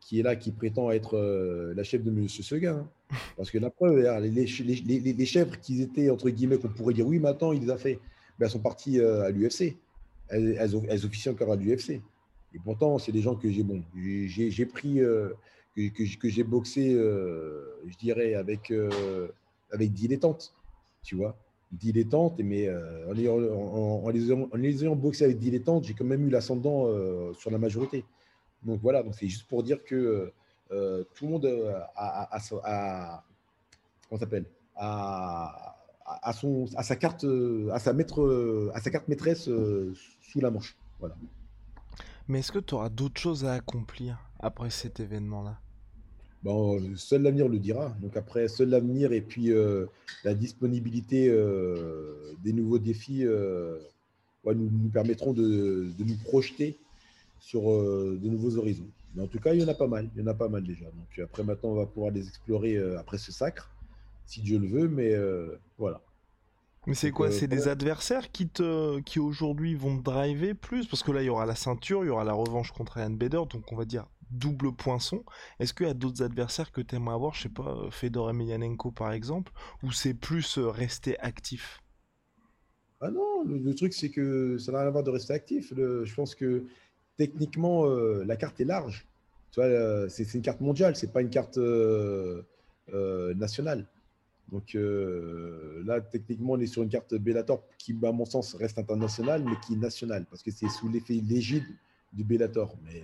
qui 0.00 0.18
est 0.18 0.22
là, 0.22 0.36
qui 0.36 0.50
prétend 0.50 0.90
être 0.90 1.16
euh, 1.16 1.72
la 1.74 1.84
chèvre 1.84 2.04
de 2.04 2.10
M. 2.10 2.28
Seguin. 2.28 2.78
Hein. 3.10 3.16
Parce 3.36 3.50
que 3.50 3.58
la 3.58 3.70
preuve, 3.70 3.98
les, 4.22 4.30
les, 4.30 5.12
les, 5.12 5.26
chèvres 5.26 5.58
qui 5.60 5.82
étaient, 5.82 6.10
entre 6.10 6.30
guillemets, 6.30 6.58
qu'on 6.58 6.68
pourrait 6.68 6.94
dire, 6.94 7.06
oui, 7.06 7.18
maintenant, 7.18 7.52
il 7.52 7.62
les 7.62 7.70
a 7.70 7.76
fait, 7.76 8.00
ben, 8.38 8.46
elles 8.46 8.50
sont 8.50 8.60
parties 8.60 9.00
euh, 9.00 9.24
à 9.24 9.30
l'UFC. 9.30 9.76
Elles, 10.28 10.56
elles, 10.58 11.06
officient 11.06 11.32
encore 11.32 11.52
à 11.52 11.56
l'UFC. 11.56 11.90
Et 12.52 12.58
pourtant, 12.64 12.98
c'est 12.98 13.12
des 13.12 13.22
gens 13.22 13.34
que 13.36 13.50
j'ai 13.50 13.62
bon, 13.62 13.82
j'ai 13.96 14.66
pris, 14.66 15.00
euh, 15.00 15.30
que, 15.76 16.16
que, 16.16 16.28
j'ai 16.28 16.42
boxé, 16.42 16.92
je 16.92 17.96
dirais, 17.98 18.34
avec, 18.34 18.72
avec 19.72 19.92
dilettante 19.92 20.52
tu 21.02 21.16
vois, 21.16 21.36
dilettante, 21.72 22.40
mais 22.42 22.68
euh, 22.68 23.06
en, 23.08 24.04
en, 24.04 24.08
les 24.10 24.26
ayant, 24.26 24.48
en, 24.52 24.56
les 24.56 24.82
ayant, 24.84 24.96
boxé 24.96 25.24
avec 25.24 25.38
dilettante, 25.38 25.84
j'ai 25.84 25.94
quand 25.94 26.04
même 26.04 26.26
eu 26.26 26.30
l'ascendant 26.30 26.86
euh, 26.86 27.32
sur 27.34 27.50
la 27.50 27.58
majorité. 27.58 28.04
Donc 28.62 28.80
voilà, 28.82 29.02
donc 29.02 29.14
c'est 29.14 29.28
juste 29.28 29.48
pour 29.48 29.62
dire 29.62 29.82
que 29.84 30.32
tout 30.68 31.24
le 31.24 31.30
monde 31.30 31.46
a, 31.96 32.40
comment 34.08 34.20
s'appelle 34.20 34.44
à, 34.76 36.32
son, 36.34 36.66
sa 36.66 36.96
carte, 36.96 37.26
à 37.72 37.78
sa 37.78 37.92
maître, 37.92 38.72
sa 38.80 38.90
carte 38.90 39.08
maîtresse 39.08 39.44
sous 39.44 40.40
la 40.40 40.50
manche. 40.50 40.76
Voilà. 40.98 41.16
Mais 42.28 42.38
est-ce 42.40 42.52
que 42.52 42.60
tu 42.60 42.74
auras 42.74 42.90
d'autres 42.90 43.20
choses 43.20 43.44
à 43.44 43.54
accomplir 43.54 44.18
après 44.38 44.70
cet 44.70 45.00
événement-là? 45.00 45.58
Bon, 46.42 46.80
seul 46.96 47.22
l'avenir 47.22 47.48
le 47.48 47.58
dira. 47.58 47.94
Donc 48.00 48.16
après, 48.16 48.48
seul 48.48 48.70
l'avenir 48.70 49.12
et 49.12 49.20
puis 49.20 49.52
euh, 49.52 49.86
la 50.24 50.34
disponibilité 50.34 51.28
euh, 51.28 52.32
des 52.42 52.52
nouveaux 52.52 52.78
défis 52.78 53.26
euh, 53.26 53.78
nous, 54.46 54.54
nous, 54.54 54.88
permettront 54.88 55.34
de, 55.34 55.90
de, 55.98 56.04
nous 56.04 56.16
projeter 56.24 56.78
sur 57.40 57.62
de 57.62 58.28
nouveaux 58.28 58.56
horizons. 58.56 58.88
Mais 59.14 59.22
en 59.22 59.26
tout 59.26 59.38
cas, 59.38 59.52
il 59.52 59.60
y 59.60 59.64
en 59.64 59.68
a 59.68 59.74
pas 59.74 59.86
mal. 59.86 60.08
Il 60.14 60.20
y 60.20 60.24
en 60.24 60.28
a 60.28 60.34
pas 60.34 60.48
mal 60.48 60.62
déjà. 60.64 60.86
Donc 60.86 61.18
après, 61.22 61.44
maintenant, 61.44 61.70
on 61.70 61.74
va 61.74 61.86
pouvoir 61.86 62.12
les 62.12 62.26
explorer 62.26 62.78
après 62.96 63.18
ce 63.18 63.32
sacre, 63.32 63.70
si 64.24 64.40
Dieu 64.40 64.58
le 64.58 64.66
veut. 64.66 64.88
Mais 64.88 65.14
voilà. 65.76 66.00
Mais 66.86 66.94
c'est 66.94 67.10
quoi? 67.10 67.30
C'est 67.30 67.48
des 67.48 67.68
adversaires 67.68 68.30
qui 68.30 68.48
te, 68.48 69.00
qui 69.00 69.18
aujourd'hui 69.18 69.74
vont 69.74 69.96
driver 69.96 70.54
plus? 70.54 70.86
Parce 70.86 71.02
que 71.02 71.12
là, 71.12 71.22
il 71.22 71.26
y 71.26 71.28
aura 71.28 71.44
la 71.44 71.54
ceinture, 71.54 72.02
il 72.04 72.06
y 72.06 72.10
aura 72.10 72.24
la 72.24 72.32
revanche 72.32 72.72
contre 72.72 72.98
Ian 72.98 73.10
Bader, 73.10 73.42
donc 73.50 73.70
on 73.70 73.76
va 73.76 73.84
dire 73.84 74.06
double 74.30 74.72
poinçon. 74.72 75.24
Est-ce 75.58 75.74
qu'il 75.74 75.86
y 75.86 75.90
a 75.90 75.94
d'autres 75.94 76.22
adversaires 76.22 76.72
que 76.72 76.80
tu 76.80 76.94
aimerais 76.96 77.14
avoir, 77.14 77.34
je 77.34 77.42
sais 77.42 77.48
pas, 77.48 77.74
euh, 77.76 77.90
Fedor 77.90 78.30
Emelianenko 78.30 78.90
par 78.90 79.12
exemple, 79.12 79.52
ou 79.82 79.92
c'est 79.92 80.14
plus 80.14 80.58
euh, 80.58 80.68
rester 80.68 81.18
actif? 81.20 81.82
Ah 83.00 83.10
non, 83.10 83.44
le, 83.44 83.74
truc 83.74 83.94
c'est 83.94 84.10
que 84.10 84.58
ça 84.58 84.72
n'a 84.72 84.80
rien 84.80 84.88
à 84.88 84.90
voir 84.90 85.04
de 85.04 85.10
rester 85.10 85.32
actif. 85.32 85.72
je 85.74 86.14
pense 86.14 86.34
que 86.34 86.64
techniquement, 87.16 87.86
euh, 87.86 88.24
la 88.24 88.36
carte 88.36 88.60
est 88.60 88.64
large. 88.64 89.06
C'est 89.52 90.34
une 90.34 90.42
carte 90.42 90.60
mondiale, 90.60 90.94
c'est 90.96 91.12
pas 91.12 91.22
une 91.22 91.30
carte 91.30 91.58
nationale. 93.36 93.88
Donc 94.52 94.74
là, 94.74 96.00
techniquement, 96.00 96.52
on 96.52 96.60
est 96.60 96.66
sur 96.66 96.82
une 96.82 96.88
carte 96.88 97.14
Bellator 97.14 97.64
qui, 97.78 97.96
à 98.02 98.12
mon 98.12 98.26
sens, 98.26 98.54
reste 98.54 98.78
internationale, 98.78 99.42
mais 99.44 99.56
qui 99.66 99.74
est 99.74 99.78
nationale, 99.78 100.26
parce 100.30 100.42
que 100.42 100.50
c'est 100.50 100.68
sous 100.68 100.88
l'effet 100.88 101.14
l'égide 101.14 101.66
du 102.12 102.22
Bellator. 102.22 102.76
Mais 102.84 103.02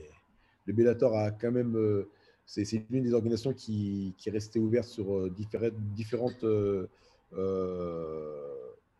le 0.66 0.72
Bellator 0.72 1.16
a 1.16 1.30
quand 1.30 1.52
même. 1.52 1.76
Euh, 1.76 2.08
c'est 2.44 2.84
l'une 2.90 3.02
des 3.02 3.12
organisations 3.12 3.52
qui, 3.52 4.14
qui, 4.18 4.28
est 4.28 4.32
restée 4.32 4.60
ouverte 4.60 4.88
sur 4.88 5.16
euh, 5.16 5.30
différentes, 5.30 5.74
différentes 5.94 6.44
euh, 6.44 6.86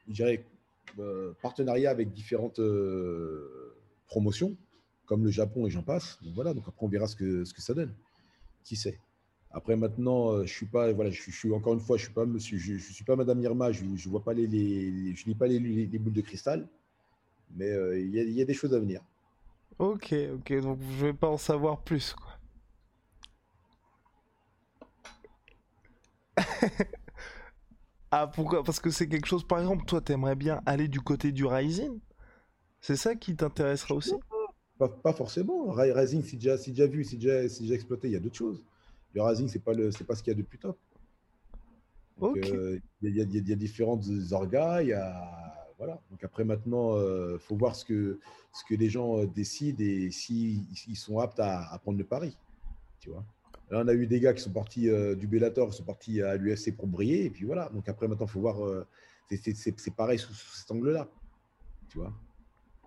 je 0.09 0.13
dirais, 0.13 0.45
partenariats 1.43 1.91
avec 1.91 2.13
différentes 2.13 2.61
promotions, 4.09 4.57
comme 5.05 5.25
le 5.25 5.31
Japon 5.31 5.67
et 5.67 5.71
j'en 5.71 5.83
passe. 5.83 6.19
Donc 6.23 6.35
voilà, 6.35 6.55
donc 6.55 6.65
après 6.67 6.85
on 6.85 6.89
verra 6.89 7.07
ce 7.07 7.15
que, 7.15 7.45
ce 7.45 7.55
que 7.55 7.63
ça 7.63 7.75
donne. 7.75 7.95
Qui 8.65 8.75
sait? 8.75 8.99
Après 9.53 9.77
maintenant, 9.77 10.45
je 10.45 10.53
suis 10.53 10.67
pas, 10.67 10.93
voilà, 10.93 11.11
je, 11.11 11.31
suis 11.31 11.53
encore 11.53 11.75
une 11.75 11.81
fois, 11.81 11.97
je 11.97 12.05
suis 12.05 12.13
pas 12.13 12.27
monsieur, 12.27 12.59
je, 12.59 12.77
suis 12.79 13.05
pas 13.05 13.15
Madame 13.15 13.41
Irma, 13.41 13.71
je, 13.71 13.85
je 13.95 14.09
vois 14.09 14.25
pas 14.25 14.35
les, 14.35 15.15
je 15.15 15.25
lis 15.25 15.37
pas 15.37 15.47
les, 15.47 15.61
les, 15.61 15.99
boules 15.99 16.13
de 16.13 16.21
cristal, 16.21 16.69
mais 17.57 17.71
il 18.01 18.11
y, 18.11 18.43
a 18.43 18.45
des 18.45 18.55
choses 18.55 18.75
à 18.75 18.81
venir. 18.81 19.03
Ok, 19.79 20.15
ok, 20.35 20.61
donc 20.61 20.79
je 20.81 21.07
vais 21.07 21.13
pas 21.13 21.29
en 21.29 21.37
savoir 21.37 21.83
plus, 21.83 22.15
quoi. 22.15 22.33
ah, 28.11 28.27
pourquoi? 28.27 28.65
Parce 28.65 28.81
que 28.81 28.91
c'est 28.91 29.09
quelque 29.09 29.27
chose, 29.27 29.47
par 29.47 29.61
exemple, 29.61 29.85
toi, 29.85 30.01
t'aimerais 30.01 30.35
bien 30.35 30.63
aller 30.67 30.89
du 30.89 31.01
côté 31.01 31.33
du 31.33 31.45
Rising? 31.45 32.01
C'est 32.81 32.97
ça 32.97 33.15
qui 33.15 33.37
t'intéresserait 33.37 33.95
aussi? 33.95 34.15
Pas, 34.79 35.13
forcément. 35.13 35.71
Rising, 35.71 36.23
c'est 36.23 36.37
déjà, 36.37 36.57
déjà 36.57 36.87
vu, 36.87 37.05
c'est 37.05 37.17
déjà, 37.17 37.43
déjà 37.43 37.75
exploité, 37.75 38.09
il 38.09 38.13
y 38.13 38.17
a 38.17 38.21
d'autres 38.21 38.37
choses. 38.37 38.65
Le 39.15 39.23
Rising, 39.23 39.49
c'est 39.49 39.59
pas, 39.59 39.73
le, 39.73 39.91
pas 40.07 40.15
ce 40.15 40.23
qu'il 40.23 40.33
y 40.33 40.37
a 40.37 40.39
de 40.39 40.43
plus 40.43 40.59
top. 40.59 40.79
Euh, 42.23 42.79
il 43.03 43.15
y, 43.15 43.21
a, 43.21 43.25
y, 43.25 43.53
a 43.53 43.57
différentes 43.57 44.05
orgas, 44.31 44.83
il 44.83 44.89
y 44.89 44.93
a 44.95 45.66
voilà. 45.79 46.01
Donc 46.11 46.25
après, 46.25 46.45
maintenant, 46.45 46.97
il 46.97 47.03
euh, 47.03 47.39
faut 47.39 47.57
voir 47.57 47.77
ce 47.77 47.85
que, 47.85 48.19
ce 48.53 48.65
que 48.65 48.75
les 48.75 48.89
gens 48.89 49.19
euh, 49.19 49.27
décident 49.27 49.83
et 49.83 50.11
s'ils 50.11 50.65
ils 50.89 50.97
sont 50.97 51.19
aptes 51.19 51.41
à, 51.41 51.79
prendre 51.83 51.99
le 51.99 52.05
pari. 52.05 52.37
Tu 53.01 53.11
vois. 53.11 53.25
Là, 53.71 53.83
on 53.85 53.89
a 53.89 53.95
eu 53.95 54.07
des 54.07 54.21
gars 54.21 54.33
qui 54.33 54.43
sont 54.43 54.53
partis 54.53 54.89
euh, 54.89 55.15
du 55.15 55.27
Bellator, 55.27 55.71
qui 55.71 55.77
sont 55.77 55.85
partis 55.85 56.23
à 56.23 56.37
l'UFC 56.37 56.75
pour 56.75 56.87
briller. 56.87 57.25
Et 57.25 57.31
puis 57.31 57.45
voilà. 57.45 57.69
Donc 57.71 57.89
après, 57.89 58.09
maintenant, 58.09 58.27
il 58.27 58.33
faut 58.33 58.41
voir. 58.41 58.57
c'est 59.29 59.95
pareil 59.95 60.19
sous, 60.19 60.33
cet 60.33 60.71
angle-là. 60.71 61.09
Tu 61.89 61.99
vois. 61.99 62.13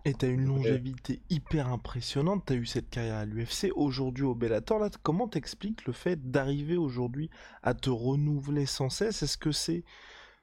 Et 0.06 0.14
tu 0.14 0.26
as 0.26 0.30
une 0.30 0.46
longévité 0.46 1.22
hyper 1.30 1.68
impressionnante. 1.68 2.46
Tu 2.48 2.54
as 2.54 2.56
eu 2.56 2.66
cette 2.66 2.90
carrière 2.90 3.18
à 3.18 3.26
l'UFC, 3.26 3.72
aujourd'hui 3.76 4.24
au 4.24 4.34
Bellator. 4.34 4.80
Là, 4.80 4.90
comment 5.04 5.28
t'expliques 5.28 5.86
le 5.86 5.94
fait 5.94 6.32
d'arriver 6.32 6.78
aujourd'hui 6.78 7.30
à 7.62 7.74
te 7.74 7.90
renouveler 7.90 8.66
sans 8.66 8.90
cesse? 8.90 9.22
Est-ce 9.22 9.38
que 9.38 9.52
c'est 9.52 9.84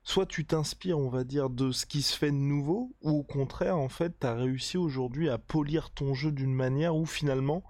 soit 0.07 0.25
tu 0.25 0.47
t'inspires, 0.47 1.01
on 1.01 1.09
va 1.09 1.25
dire, 1.25 1.51
de 1.51 1.73
ce 1.73 1.85
qui 1.85 2.01
se 2.01 2.17
fait 2.17 2.31
de 2.31 2.37
nouveau, 2.37 2.95
ou 3.03 3.11
au 3.11 3.23
contraire, 3.25 3.77
en 3.77 3.89
fait, 3.89 4.21
tu 4.21 4.27
as 4.27 4.35
réussi 4.35 4.79
aujourd'hui 4.79 5.29
à 5.29 5.37
polir 5.37 5.91
ton 5.91 6.15
jeu 6.15 6.31
d'une 6.31 6.55
manière 6.55 6.95
où 6.95 7.07
finalement 7.07 7.65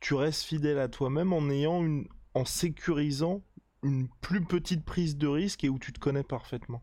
tu 0.00 0.14
restes 0.14 0.42
fidèle 0.42 0.78
à 0.78 0.88
toi-même 0.88 1.34
en 1.34 1.50
ayant 1.50 1.84
une, 1.84 2.08
en 2.32 2.46
sécurisant 2.46 3.42
une 3.82 4.08
plus 4.22 4.42
petite 4.42 4.86
prise 4.86 5.18
de 5.18 5.26
risque 5.26 5.64
et 5.64 5.68
où 5.68 5.78
tu 5.78 5.92
te 5.92 6.00
connais 6.00 6.22
parfaitement. 6.22 6.82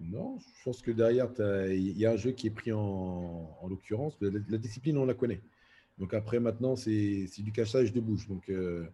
Non, 0.00 0.38
je 0.38 0.64
pense 0.64 0.82
que 0.82 0.90
derrière, 0.90 1.28
il 1.70 1.96
y 1.96 2.04
a 2.04 2.10
un 2.10 2.16
jeu 2.16 2.32
qui 2.32 2.48
est 2.48 2.50
pris 2.50 2.72
en, 2.72 3.48
l'occurrence. 3.70 4.18
La, 4.20 4.58
discipline, 4.58 4.98
on 4.98 5.06
la 5.06 5.14
connaît. 5.14 5.40
Donc 5.98 6.14
après, 6.14 6.40
maintenant, 6.40 6.74
c'est 6.74 7.28
du 7.38 7.52
cachage 7.52 7.92
de 7.92 8.00
bouche. 8.00 8.26
Donc 8.26 8.50
euh, 8.50 8.88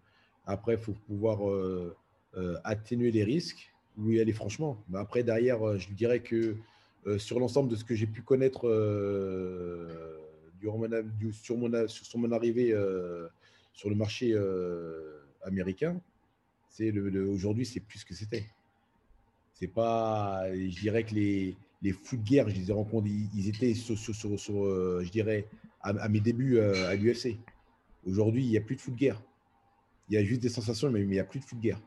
après, 0.44 0.74
il 0.74 0.78
faut 0.78 0.92
pouvoir 0.92 1.48
euh, 1.48 1.96
euh, 2.36 2.58
atténuer 2.64 3.10
les 3.10 3.24
risques 3.24 3.71
oui, 3.98 4.18
elle 4.18 4.28
est 4.28 4.34
franchement. 4.34 4.82
Mais 4.88 4.98
après, 4.98 5.22
derrière, 5.22 5.66
euh, 5.66 5.78
je 5.78 5.90
dirais 5.90 6.20
que 6.20 6.56
euh, 7.06 7.18
sur 7.18 7.38
l'ensemble 7.38 7.70
de 7.70 7.76
ce 7.76 7.84
que 7.84 7.94
j'ai 7.94 8.06
pu 8.06 8.22
connaître 8.22 8.68
euh, 8.68 10.18
durant 10.60 10.80
sur, 11.32 11.58
mon, 11.58 11.88
sur 11.88 12.18
mon 12.18 12.32
arrivée 12.32 12.74
sur 13.72 13.90
le 13.90 13.96
marché 13.96 14.36
américain, 15.42 16.00
c'est 16.68 16.96
aujourd'hui, 16.96 17.66
c'est 17.66 17.80
plus 17.80 17.98
ce 17.98 18.04
que 18.04 18.14
c'était. 18.14 18.46
C'est 19.52 19.68
pas, 19.68 20.44
je 20.54 20.80
dirais 20.80 21.04
que 21.04 21.14
les, 21.14 21.56
fous 21.92 22.16
de 22.16 22.22
guerre, 22.22 22.48
je 22.48 22.54
les 22.54 22.70
ai 22.70 22.72
rencontrés, 22.72 23.10
ils 23.34 23.48
étaient 23.48 23.74
je 23.74 25.10
dirais, 25.10 25.46
à, 25.80 26.08
mes 26.08 26.20
débuts 26.20 26.60
à 26.60 26.94
l'UFC. 26.94 27.36
Aujourd'hui, 28.06 28.44
il 28.44 28.50
n'y 28.50 28.56
a 28.56 28.60
plus 28.60 28.76
de 28.76 28.80
fous 28.80 28.92
de 28.92 28.96
guerre. 28.96 29.20
Il 30.08 30.14
y 30.14 30.18
a 30.18 30.24
juste 30.24 30.40
des 30.40 30.48
sensations, 30.48 30.90
mais 30.90 31.00
il 31.00 31.08
n'y 31.08 31.18
a 31.18 31.24
plus 31.24 31.40
de 31.40 31.44
fous 31.44 31.56
de 31.56 31.60
guerre. 31.60 31.80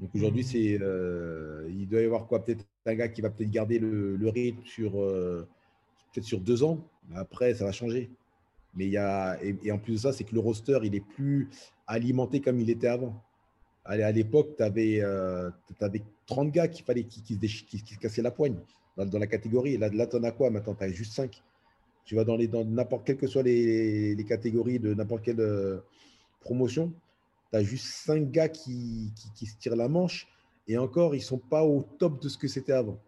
Donc 0.00 0.14
aujourd'hui, 0.14 0.42
mmh. 0.42 0.46
c'est, 0.46 0.78
euh, 0.80 1.66
il 1.70 1.88
doit 1.88 2.00
y 2.00 2.04
avoir 2.04 2.26
quoi? 2.26 2.44
Peut-être 2.44 2.64
un 2.84 2.94
gars 2.94 3.08
qui 3.08 3.22
va 3.22 3.30
peut-être 3.30 3.50
garder 3.50 3.78
le, 3.78 4.28
rythme 4.28 4.62
sur 4.64 5.00
euh, 5.00 5.46
peut-être 6.12 6.26
sur 6.26 6.40
deux 6.40 6.62
ans. 6.62 6.84
Après, 7.14 7.54
ça 7.54 7.64
va 7.64 7.72
changer. 7.72 8.10
Mais 8.74 8.84
il 8.84 8.90
y 8.90 8.98
a 8.98 9.38
et, 9.42 9.72
en 9.72 9.78
plus 9.78 9.94
de 9.94 9.98
ça, 9.98 10.12
c'est 10.12 10.24
que 10.24 10.34
le 10.34 10.40
roster, 10.40 10.78
il 10.82 10.94
est 10.94 11.00
plus 11.00 11.48
alimenté 11.86 12.40
comme 12.40 12.60
il 12.60 12.68
était 12.68 12.88
avant. 12.88 13.22
À 13.84 14.10
l'époque, 14.10 14.56
tu 14.56 14.62
avais, 14.64 15.00
euh, 15.00 15.48
30 16.26 16.50
gars 16.50 16.66
qui 16.66 16.82
fallait 16.82 17.04
qui, 17.04 17.22
qui, 17.22 17.38
qui, 17.38 17.94
se 17.94 17.98
cassaient 18.00 18.20
la 18.20 18.32
poigne 18.32 18.56
dans, 18.96 19.18
la 19.18 19.28
catégorie. 19.28 19.78
Là, 19.78 19.88
là 19.90 20.06
tu 20.08 20.16
en 20.16 20.24
as 20.24 20.32
quoi 20.32 20.50
maintenant? 20.50 20.74
Tu 20.74 20.84
as 20.84 20.88
juste 20.90 21.12
5. 21.12 21.40
Tu 22.04 22.16
vas 22.16 22.24
dans 22.24 22.36
n'importe 22.64 23.06
quelles 23.06 23.16
que 23.16 23.28
soient 23.28 23.44
les, 23.44 24.14
les 24.14 24.24
catégories 24.24 24.80
de 24.80 24.92
n'importe 24.92 25.22
quelle 25.22 25.40
euh, 25.40 25.78
promotion 26.40 26.92
tu 27.50 27.56
as 27.56 27.62
juste 27.62 27.86
cinq 27.86 28.30
gars 28.30 28.48
qui, 28.48 29.12
qui, 29.34 29.46
se 29.46 29.56
tirent 29.56 29.76
la 29.76 29.88
manche 29.88 30.28
et 30.68 30.78
encore, 30.78 31.14
ils 31.14 31.18
ne 31.18 31.24
sont 31.24 31.38
pas 31.38 31.64
au 31.64 31.82
top 31.98 32.20
de 32.20 32.28
ce 32.28 32.38
que 32.38 32.48
c'était 32.48 32.72
avant. 32.72 33.00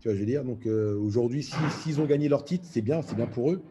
Tu 0.00 0.08
vois, 0.08 0.14
je 0.14 0.20
veux 0.20 0.26
dire, 0.26 0.44
donc 0.44 0.66
euh, 0.66 0.96
aujourd'hui, 0.98 1.42
s'ils 1.82 2.00
ont 2.00 2.06
gagné 2.06 2.28
leur 2.28 2.44
titre, 2.44 2.66
c'est 2.68 2.82
bien, 2.82 3.02
c'est 3.02 3.14
bien 3.14 3.26
pour 3.26 3.50
eux, 3.50 3.62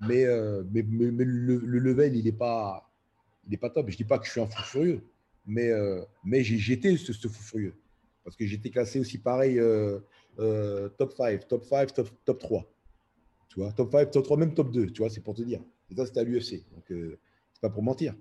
mais, 0.00 0.24
euh, 0.24 0.62
mais, 0.72 0.82
mais, 0.82 1.24
le, 1.24 1.58
level, 1.58 2.16
il 2.16 2.24
n'est 2.24 2.32
pas, 2.32 2.90
pas 3.60 3.70
top. 3.70 3.86
Je 3.88 3.94
ne 3.94 3.96
dis 3.96 4.04
pas 4.04 4.18
que 4.18 4.26
je 4.26 4.32
suis 4.32 4.40
un 4.40 4.46
fou 4.46 4.62
furieux, 4.62 5.00
mais, 5.46 5.70
euh, 5.70 6.02
mais 6.24 6.42
j'étais 6.42 6.96
ce, 6.96 7.12
fou 7.12 7.42
furieux. 7.42 7.74
Parce 8.24 8.36
que 8.36 8.46
j'étais 8.46 8.70
classé 8.70 8.98
aussi 8.98 9.18
pareil, 9.18 9.60
top 10.36 11.12
5, 11.12 11.46
top 11.46 11.64
5, 11.64 11.94
top, 11.94 12.08
top 12.24 12.38
3. 12.38 12.66
Tu 13.48 13.60
vois, 13.60 13.72
top 13.72 13.92
5, 13.92 14.10
top 14.10 14.24
3, 14.24 14.36
même 14.36 14.54
top 14.54 14.72
2, 14.72 14.90
tu 14.90 15.02
vois, 15.02 15.10
c'est 15.10 15.22
pour 15.22 15.34
te 15.34 15.42
dire. 15.42 15.60
Et 15.90 15.94
ça, 15.94 16.04
c'était 16.06 16.20
à 16.20 16.24
l'UFC. 16.24 16.64
Donc, 16.72 16.84
c'est 16.88 17.60
pas 17.60 17.70
pour 17.70 17.84
mentir. 17.84 18.14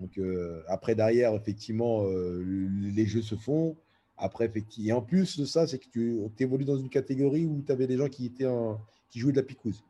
Donc 0.00 0.16
euh, 0.18 0.62
après, 0.66 0.94
derrière, 0.94 1.34
effectivement, 1.34 2.04
euh, 2.06 2.42
les 2.42 3.06
jeux 3.06 3.22
se 3.22 3.34
font. 3.34 3.76
Après, 4.16 4.46
effectivement, 4.46 4.88
et 4.88 4.92
en 4.92 5.02
plus 5.02 5.38
de 5.38 5.44
ça, 5.44 5.66
c'est 5.66 5.78
que 5.78 5.88
tu 5.88 6.42
évolues 6.42 6.64
dans 6.64 6.76
une 6.76 6.88
catégorie 6.88 7.44
où 7.44 7.62
tu 7.64 7.70
avais 7.70 7.86
des 7.86 7.96
gens 7.96 8.08
qui, 8.08 8.26
étaient 8.26 8.48
qui 9.10 9.18
jouaient 9.18 9.32
de 9.32 9.36
la 9.36 9.42
picouse. 9.42 9.84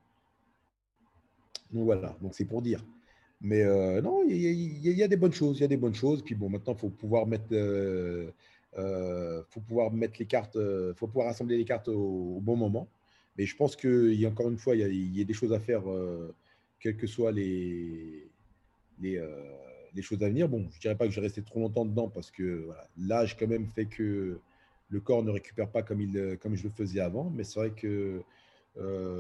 Donc 1.73 1.85
voilà, 1.85 2.17
donc 2.21 2.35
c'est 2.35 2.45
pour 2.45 2.61
dire. 2.63 2.85
Mais 3.41 3.63
euh, 3.63 4.03
non, 4.03 4.25
il 4.29 4.37
y, 4.37 5.03
a 5.03 5.09
des 5.09 5.17
bonnes 5.17 5.33
choses, 5.33 5.59
il 5.59 5.61
y 5.63 5.65
a 5.65 5.69
des 5.69 5.77
bonnes 5.77 5.95
choses. 5.95 6.23
Puis 6.23 6.35
bon, 6.35 6.49
maintenant, 6.49 6.75
il 6.75 6.79
faut 6.79 6.91
pouvoir 6.91 7.27
mettre, 7.27 7.55
faut 9.49 9.61
pouvoir 9.61 9.93
mettre 9.93 10.15
les 10.19 10.27
cartes, 10.27 10.59
faut 10.97 11.07
pouvoir 11.07 11.29
assembler 11.29 11.57
les 11.57 11.65
cartes 11.65 11.89
au, 11.89 12.41
bon 12.41 12.57
moment. 12.57 12.89
Mais 13.39 13.47
je 13.47 13.57
pense 13.57 13.77
qu'il 13.77 14.15
y 14.15 14.27
a 14.27 14.29
encore 14.29 14.51
une 14.51 14.59
fois, 14.59 14.77
il 14.77 15.17
y, 15.17 15.21
a, 15.21 15.25
des 15.25 15.35
choses 15.35 15.53
à 15.53 15.61
faire 15.61 15.83
quelles 16.79 16.97
que 16.97 17.07
soient 17.07 17.33
les, 17.33 18.31
les, 19.01 19.19
les, 19.95 20.03
choses 20.03 20.23
à 20.23 20.29
venir. 20.29 20.49
Bon, 20.49 20.67
je 20.71 20.77
ne 20.77 20.81
dirais 20.81 20.97
pas 20.97 21.07
que 21.07 21.11
je 21.11 21.21
vais 21.21 21.27
rester 21.27 21.43
trop 21.43 21.61
longtemps 21.61 21.85
dedans 21.85 22.09
parce 22.09 22.31
que 22.31 22.69
l'âge 22.99 23.37
quand 23.37 23.47
même 23.47 23.67
fait 23.67 23.87
que 23.87 24.39
le 24.89 25.01
corps 25.01 25.23
ne 25.23 25.31
récupère 25.31 25.69
pas 25.69 25.83
comme, 25.83 26.01
il, 26.01 26.39
comme 26.41 26.57
je 26.57 26.65
le 26.65 26.71
faisais 26.71 27.01
avant. 27.01 27.31
Mais 27.31 27.45
c'est 27.45 27.61
vrai 27.61 27.71
que 27.71 28.23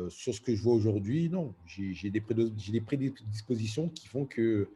sur 0.09 0.35
ce 0.35 0.41
que 0.41 0.55
je 0.55 0.63
vois 0.63 0.75
aujourd'hui, 0.75 1.29
non, 1.29 1.55
j'ai 1.67 2.11
des, 2.11 2.21
des 2.21 2.81
prédispositions 2.81 3.89
qui 3.89 4.09
font 4.09 4.25
que 4.25 4.69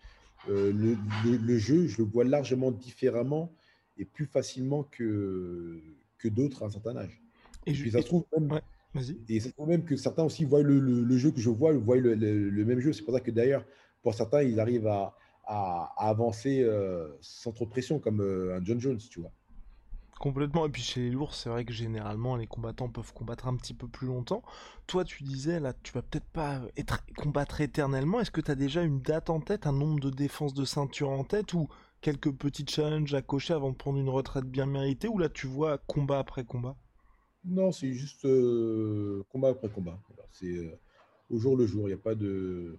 le, 0.48 0.96
le, 1.24 1.58
jeu, 1.58 1.86
je 1.86 1.98
le 1.98 2.04
vois 2.04 2.24
largement 2.24 2.70
différemment 2.70 3.52
et 3.98 4.04
plus 4.04 4.26
facilement 4.26 4.84
que, 4.84 5.80
que 6.18 6.28
d'autres 6.28 6.62
à 6.62 6.66
un 6.66 6.70
certain 6.70 6.96
âge. 6.96 7.20
Et, 7.66 7.72
puis 7.72 7.90
ça 7.90 8.02
se 8.02 8.06
trouve 8.06 8.24
même, 8.36 8.60
et 9.28 9.40
ça 9.40 9.48
se 9.48 9.54
trouve 9.54 9.68
même 9.68 9.84
que 9.84 9.96
certains 9.96 10.24
aussi 10.24 10.44
voient 10.44 10.62
le, 10.62 10.78
le 10.78 11.18
jeu 11.18 11.30
que 11.30 11.40
je 11.40 11.50
vois, 11.50 11.72
voient 11.72 11.96
le, 11.96 12.64
même 12.64 12.80
jeu. 12.80 12.92
C'est 12.92 13.02
pour 13.02 13.14
ça 13.14 13.20
que 13.20 13.30
d'ailleurs, 13.30 13.64
pour 14.02 14.14
certains, 14.14 14.42
ils 14.42 14.60
arrivent 14.60 14.86
à, 14.86 15.16
à, 15.46 15.92
avancer 15.96 16.62
euh, 16.62 17.08
sans 17.20 17.52
trop 17.52 17.64
de 17.64 17.70
pression, 17.70 17.98
comme 17.98 18.20
euh, 18.20 18.56
un 18.56 18.64
John 18.64 18.80
Jones, 18.80 18.98
tu 18.98 19.20
vois. 19.20 19.32
Complètement. 20.20 20.66
Et 20.66 20.68
puis 20.68 20.82
chez 20.82 21.00
les 21.00 21.10
lourds, 21.10 21.34
c'est 21.34 21.48
vrai 21.48 21.64
que 21.64 21.72
généralement 21.72 22.36
les 22.36 22.46
combattants 22.46 22.88
peuvent 22.88 23.12
combattre 23.12 23.48
un 23.48 23.56
petit 23.56 23.74
peu 23.74 23.88
plus 23.88 24.06
longtemps. 24.06 24.42
Toi, 24.86 25.04
tu 25.04 25.24
disais 25.24 25.60
là, 25.60 25.72
tu 25.82 25.92
vas 25.92 26.02
peut-être 26.02 26.26
pas 26.26 26.62
être 26.76 27.04
combattre 27.16 27.60
éternellement. 27.60 28.20
Est-ce 28.20 28.30
que 28.30 28.40
tu 28.40 28.50
as 28.50 28.54
déjà 28.54 28.82
une 28.82 29.00
date 29.00 29.28
en 29.28 29.40
tête, 29.40 29.66
un 29.66 29.72
nombre 29.72 30.00
de 30.00 30.10
défenses 30.10 30.54
de 30.54 30.64
ceinture 30.64 31.10
en 31.10 31.24
tête 31.24 31.52
ou 31.52 31.68
quelques 32.00 32.32
petits 32.32 32.66
challenges 32.66 33.12
à 33.14 33.22
cocher 33.22 33.54
avant 33.54 33.70
de 33.70 33.76
prendre 33.76 33.98
une 33.98 34.08
retraite 34.08 34.44
bien 34.44 34.66
méritée 34.66 35.08
ou 35.08 35.18
là 35.18 35.28
tu 35.28 35.46
vois 35.46 35.78
combat 35.78 36.20
après 36.20 36.44
combat? 36.44 36.76
Non, 37.44 37.72
c'est 37.72 37.92
juste 37.92 38.24
euh, 38.24 39.22
combat 39.28 39.48
après 39.48 39.68
combat. 39.68 39.98
C'est 40.32 40.78
au 41.28 41.38
jour 41.38 41.56
le 41.56 41.66
jour. 41.66 41.82
Il 41.84 41.88
n'y 41.88 41.94
a 41.94 41.98
pas 41.98 42.14
de. 42.14 42.78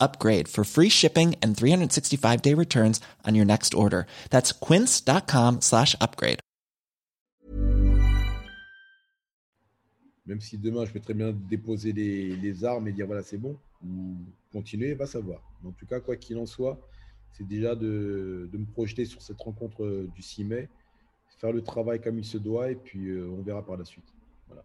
upgrade 0.00 0.48
for 0.48 0.64
free 0.64 0.90
shipping 0.90 1.36
and 1.42 1.56
365 1.56 2.42
day 2.42 2.54
returns 2.54 3.00
on 3.24 3.34
your 3.34 3.44
next 3.46 3.74
order. 3.74 4.06
That's 4.30 4.52
quince.com 4.52 5.60
slash 5.60 5.94
upgrade. 6.00 6.40
Même 10.26 10.40
si 10.40 10.58
demain 10.58 10.84
je 10.84 10.92
peux 10.92 11.00
très 11.00 11.14
bien 11.14 11.32
déposer 11.32 11.92
les, 11.92 12.34
les 12.34 12.64
armes 12.64 12.88
et 12.88 12.92
dire 12.92 13.06
voilà 13.06 13.22
c'est 13.22 13.38
bon, 13.38 13.56
ou 13.84 14.16
continuer, 14.52 14.94
va 14.94 15.06
savoir. 15.06 15.40
En 15.64 15.72
tout 15.72 15.86
cas, 15.86 16.00
quoi 16.00 16.16
qu'il 16.16 16.38
en 16.38 16.46
soit, 16.46 16.80
c'est 17.32 17.46
déjà 17.46 17.74
de, 17.74 18.48
de, 18.50 18.58
me 18.58 18.64
projeter 18.64 19.04
sur 19.04 19.20
cette 19.20 19.40
rencontre 19.40 19.84
euh, 19.84 20.08
du 20.14 20.22
6 20.22 20.44
mai, 20.44 20.68
faire 21.38 21.52
le 21.52 21.62
travail 21.62 22.00
comme 22.00 22.18
il 22.18 22.24
se 22.24 22.38
doit 22.38 22.70
et 22.70 22.76
puis 22.76 23.08
euh, 23.08 23.28
on 23.30 23.42
verra 23.42 23.64
par 23.64 23.76
la 23.76 23.84
suite. 23.84 24.14
Voilà. 24.48 24.64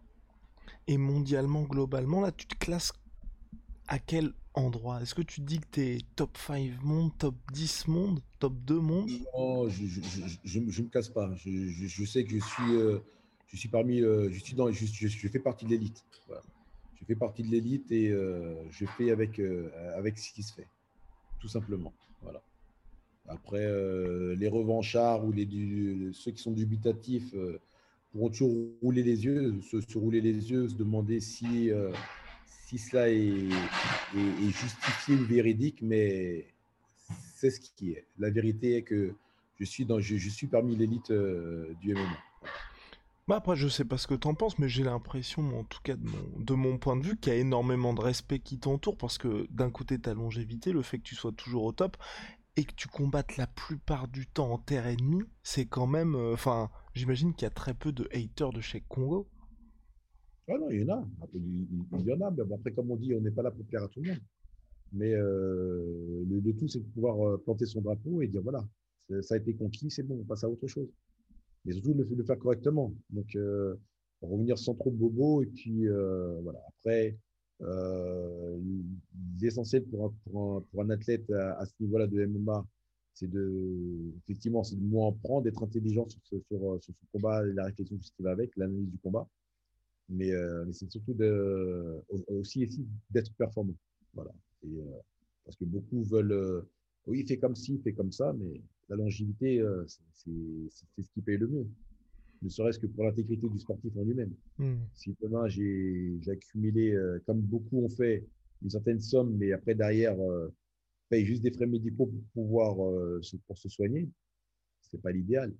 Et 0.86 0.96
mondialement, 0.96 1.62
globalement, 1.62 2.20
là, 2.20 2.32
tu 2.32 2.46
te 2.46 2.54
classes 2.54 2.92
à 3.88 3.98
quel 3.98 4.32
endroit 4.54 5.00
Est-ce 5.02 5.14
que 5.14 5.22
tu 5.22 5.40
dis 5.40 5.58
que 5.58 5.66
tu 5.72 5.80
es 5.80 5.98
top 6.16 6.36
5 6.36 6.82
monde, 6.82 7.10
top 7.18 7.34
10 7.52 7.88
monde, 7.88 8.20
top 8.38 8.54
2 8.64 8.80
monde 8.80 9.10
Non, 9.36 9.68
je 9.68 10.58
ne 10.58 10.64
me 10.64 10.88
casse 10.88 11.08
pas. 11.08 11.30
Je, 11.36 12.04
sais 12.04 12.24
que 12.24 12.30
je 12.30 12.44
suis, 12.44 12.74
euh, 12.74 12.98
je 13.48 13.56
suis 13.56 13.68
parmi. 13.68 14.00
Euh, 14.00 14.30
je, 14.30 14.38
suis 14.38 14.54
dans, 14.54 14.70
je, 14.70 14.86
je, 14.86 15.28
fais 15.28 15.38
partie 15.38 15.64
de 15.64 15.70
l'élite. 15.70 16.04
Je 16.94 17.04
fais 17.04 17.16
partie 17.16 17.42
de 17.42 17.50
l'élite 17.50 17.90
et 17.90 18.10
euh, 18.10 18.54
je 18.70 18.86
fais 18.86 19.10
avec, 19.10 19.40
avec 19.96 20.18
ce 20.18 20.32
qui 20.32 20.42
se 20.42 20.52
fait. 20.52 20.68
Tout 21.40 21.48
simplement. 21.48 21.92
Voilà. 22.22 22.42
Après, 23.28 23.66
les 24.36 24.48
revanchards 24.48 25.24
ou 25.24 25.32
les, 25.32 25.48
ceux 26.12 26.32
qui 26.32 26.42
sont 26.42 26.52
dubitatifs 26.52 27.34
pourront 28.10 28.28
toujours 28.28 28.52
rouler 28.82 29.02
les 29.02 29.24
yeux, 29.24 29.60
se 29.62 29.98
rouler 29.98 30.20
les 30.20 30.50
yeux, 30.50 30.68
se 30.68 30.74
demander 30.74 31.20
si 31.20 31.70
si 32.72 32.78
cela 32.78 33.10
est, 33.10 33.50
justifié 34.50 35.14
ou 35.14 35.24
véridique, 35.26 35.82
mais 35.82 36.46
c'est 37.34 37.50
ce 37.50 37.60
qui 37.60 37.92
est. 37.92 38.06
La 38.18 38.30
vérité 38.30 38.76
est 38.76 38.82
que 38.82 39.14
je 39.60 39.64
suis, 39.64 39.84
dans, 39.84 40.00
je, 40.00 40.16
suis 40.16 40.46
parmi 40.46 40.74
l'élite 40.74 41.10
euh, 41.10 41.74
du 41.82 41.94
MMA. 41.94 42.02
Bah 43.28 43.36
après, 43.36 43.56
je 43.56 43.68
sais 43.68 43.84
pas 43.84 43.98
ce 43.98 44.06
que 44.06 44.14
tu 44.14 44.26
en 44.26 44.34
penses, 44.34 44.58
mais 44.58 44.70
j'ai 44.70 44.84
l'impression, 44.84 45.58
en 45.58 45.64
tout 45.64 45.80
cas 45.82 45.96
de 45.96 46.04
mon, 46.04 46.38
de 46.38 46.54
mon 46.54 46.78
point 46.78 46.96
de 46.96 47.04
vue, 47.04 47.16
qu'il 47.18 47.32
y 47.32 47.36
a 47.36 47.38
énormément 47.38 47.92
de 47.92 48.00
respect 48.00 48.38
qui 48.38 48.58
t'entoure, 48.58 48.96
parce 48.96 49.18
que 49.18 49.46
d'un 49.50 49.70
côté, 49.70 49.98
ta 49.98 50.14
longévité, 50.14 50.72
le 50.72 50.82
fait 50.82 50.98
que 50.98 51.04
tu 51.04 51.14
sois 51.14 51.32
toujours 51.32 51.64
au 51.64 51.72
top, 51.72 51.98
et 52.56 52.64
que 52.64 52.74
tu 52.74 52.88
combattes 52.88 53.36
la 53.36 53.46
plupart 53.46 54.08
du 54.08 54.26
temps 54.26 54.50
en 54.50 54.58
terre 54.58 54.86
ennemie, 54.86 55.24
c'est 55.42 55.66
quand 55.66 55.86
même... 55.86 56.14
Euh, 56.14 56.32
enfin, 56.32 56.70
j'imagine 56.94 57.34
qu'il 57.34 57.44
y 57.44 57.46
a 57.46 57.50
très 57.50 57.74
peu 57.74 57.92
de 57.92 58.08
haters 58.12 58.52
de 58.52 58.60
chez 58.62 58.82
Congo. 58.88 59.28
Non, 60.58 60.70
il 60.70 60.80
y 60.80 60.84
en 60.84 60.94
a. 60.94 61.08
Il 61.34 62.06
y 62.06 62.12
en 62.12 62.20
a. 62.20 62.30
Mais 62.30 62.54
après, 62.54 62.72
comme 62.72 62.90
on 62.90 62.96
dit, 62.96 63.14
on 63.14 63.20
n'est 63.20 63.30
pas 63.30 63.42
là 63.42 63.50
pour 63.50 63.64
plaire 63.66 63.84
à 63.84 63.88
tout 63.88 64.00
le 64.02 64.10
monde. 64.10 64.18
Mais 64.92 65.14
euh, 65.14 66.24
le, 66.28 66.52
tout, 66.52 66.68
c'est 66.68 66.80
de 66.80 66.88
pouvoir 66.92 67.20
euh, 67.26 67.38
planter 67.38 67.66
son 67.66 67.80
drapeau 67.80 68.20
et 68.20 68.28
dire 68.28 68.42
voilà, 68.42 68.66
ça 69.22 69.34
a 69.34 69.38
été 69.38 69.54
conquis, 69.54 69.90
c'est 69.90 70.02
bon, 70.02 70.18
on 70.20 70.24
passe 70.24 70.44
à 70.44 70.50
autre 70.50 70.66
chose. 70.66 70.88
Mais 71.64 71.72
surtout, 71.72 71.94
le, 71.94 72.04
le 72.04 72.24
faire 72.24 72.38
correctement. 72.38 72.94
Donc, 73.10 73.34
euh, 73.36 73.76
revenir 74.20 74.58
sans 74.58 74.74
trop 74.74 74.90
de 74.90 74.96
bobos. 74.96 75.42
Et 75.42 75.46
puis, 75.46 75.86
voilà. 76.42 76.60
Après, 76.68 77.16
l'essentiel 79.40 79.84
pour 79.84 80.14
un, 80.80 80.90
athlète 80.90 81.30
à, 81.30 81.64
ce 81.64 81.72
niveau-là 81.80 82.06
de 82.06 82.26
MMA, 82.26 82.66
c'est 83.14 83.30
de, 83.30 84.12
effectivement, 84.24 84.64
c'est 84.64 84.76
de 84.76 84.84
moins 84.84 85.08
en 85.08 85.12
prendre, 85.12 85.42
d'être 85.42 85.62
intelligent 85.62 86.06
sur 86.08 86.20
ce, 86.24 86.92
combat 87.12 87.42
la 87.44 87.66
réflexion 87.66 87.96
qui 87.98 88.10
va 88.22 88.32
avec, 88.32 88.56
l'analyse 88.56 88.90
du 88.90 88.98
combat. 88.98 89.28
Euh, 90.20 90.64
mais, 90.66 90.72
c'est 90.72 90.90
surtout 90.90 91.14
de, 91.14 92.00
aussi, 92.28 92.68
d'être 93.10 93.32
performant. 93.34 93.76
Voilà. 94.14 94.32
Et, 94.64 94.80
euh, 94.80 94.98
parce 95.44 95.56
que 95.56 95.64
beaucoup 95.64 96.02
veulent, 96.04 96.32
euh, 96.32 96.62
oui, 97.06 97.26
fait 97.26 97.38
comme 97.38 97.56
ci, 97.56 97.78
fait 97.78 97.92
comme 97.92 98.12
ça, 98.12 98.32
mais 98.32 98.60
la 98.88 98.96
longévité, 98.96 99.64
c'est 100.12 100.30
ce 101.02 101.10
qui 101.14 101.22
paye 101.22 101.38
le 101.38 101.48
mieux. 101.48 101.66
Ne 102.42 102.48
serait-ce 102.48 102.78
que 102.78 102.86
pour 102.86 103.04
l'intégrité 103.04 103.48
du 103.48 103.58
sportif 103.58 103.96
en 103.96 104.02
lui-même. 104.02 104.34
Hmm. 104.58 104.80
Si 104.94 105.14
demain 105.22 105.48
j'ai 105.48 106.20
accumulé, 106.28 106.96
comme 107.24 107.40
beaucoup 107.40 107.84
ont 107.84 107.88
fait, 107.88 108.26
une 108.62 108.70
certaine 108.70 109.00
somme, 109.00 109.36
mais 109.36 109.52
après 109.52 109.74
derrière, 109.74 110.16
paye 111.08 111.24
juste 111.24 111.42
des 111.42 111.52
frais 111.52 111.66
médicaux 111.66 112.06
pour 112.06 112.22
pouvoir 112.34 112.76
pour 113.46 113.58
se 113.58 113.68
soigner, 113.68 114.08
c'est 114.80 115.00
pas 115.00 115.12
l'idéal. 115.12 115.52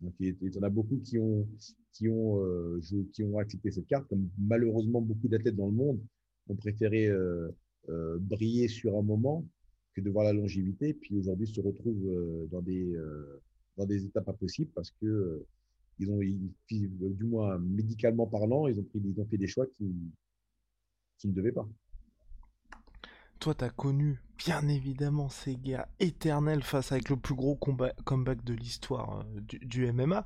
Donc, 0.00 0.14
il 0.20 0.36
y 0.42 0.58
en 0.58 0.62
a 0.62 0.70
beaucoup 0.70 0.98
qui 0.98 1.18
ont, 1.18 1.48
qui 1.94 2.08
ont, 2.08 2.44
euh, 2.44 2.80
qui 3.12 3.24
ont 3.24 3.38
accepté 3.38 3.70
cette 3.70 3.86
carte, 3.86 4.06
comme 4.08 4.28
malheureusement 4.38 5.00
beaucoup 5.00 5.28
d'athlètes 5.28 5.56
dans 5.56 5.66
le 5.66 5.72
monde 5.72 6.00
ont 6.48 6.56
préféré 6.56 7.06
euh, 7.06 7.50
euh, 7.88 8.18
briller 8.20 8.68
sur 8.68 8.98
un 8.98 9.02
moment 9.02 9.46
que 9.94 10.00
de 10.00 10.10
voir 10.10 10.24
la 10.24 10.32
longévité, 10.32 10.92
puis 10.92 11.16
aujourd'hui 11.16 11.46
se 11.46 11.60
retrouvent 11.60 12.48
dans 12.50 12.60
des, 12.60 12.98
dans 13.76 13.86
des 13.86 14.04
états 14.04 14.22
pas 14.22 14.32
possibles 14.32 14.72
parce 14.74 14.90
que 14.90 15.46
ils 16.00 16.10
ont, 16.10 16.18
du 16.18 17.24
moins 17.24 17.56
médicalement 17.58 18.26
parlant, 18.26 18.66
ils 18.66 18.80
ont, 18.80 18.82
pris, 18.82 19.00
ils 19.04 19.20
ont 19.20 19.26
fait 19.26 19.38
des 19.38 19.46
choix 19.46 19.66
qui, 19.66 19.94
qui 21.18 21.28
ne 21.28 21.32
devaient 21.32 21.52
pas. 21.52 21.68
Toi, 23.38 23.54
tu 23.54 23.64
as 23.64 23.70
connu, 23.70 24.18
bien 24.38 24.66
évidemment, 24.68 25.28
ces 25.28 25.54
guerres 25.54 25.86
éternelles 26.00 26.62
face 26.62 26.92
avec 26.92 27.10
le 27.10 27.16
plus 27.16 27.34
gros 27.34 27.56
comeback 27.56 28.42
de 28.42 28.54
l'histoire 28.54 29.24
du, 29.42 29.92
MMA. 29.92 30.24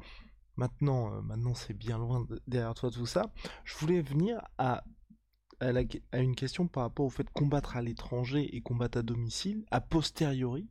Maintenant, 0.58 1.14
euh, 1.14 1.22
maintenant 1.22 1.54
c'est 1.54 1.72
bien 1.72 1.98
loin 1.98 2.26
derrière 2.48 2.74
toi 2.74 2.90
tout 2.90 3.06
ça. 3.06 3.32
Je 3.64 3.76
voulais 3.76 4.02
venir 4.02 4.42
à, 4.58 4.82
à, 5.60 6.18
une 6.18 6.34
question 6.34 6.66
par 6.66 6.82
rapport 6.82 7.06
au 7.06 7.10
fait 7.10 7.22
de 7.22 7.30
combattre 7.30 7.76
à 7.76 7.82
l'étranger 7.82 8.56
et 8.56 8.60
combattre 8.60 8.98
à 8.98 9.02
domicile, 9.02 9.64
a 9.70 9.80
posteriori. 9.80 10.68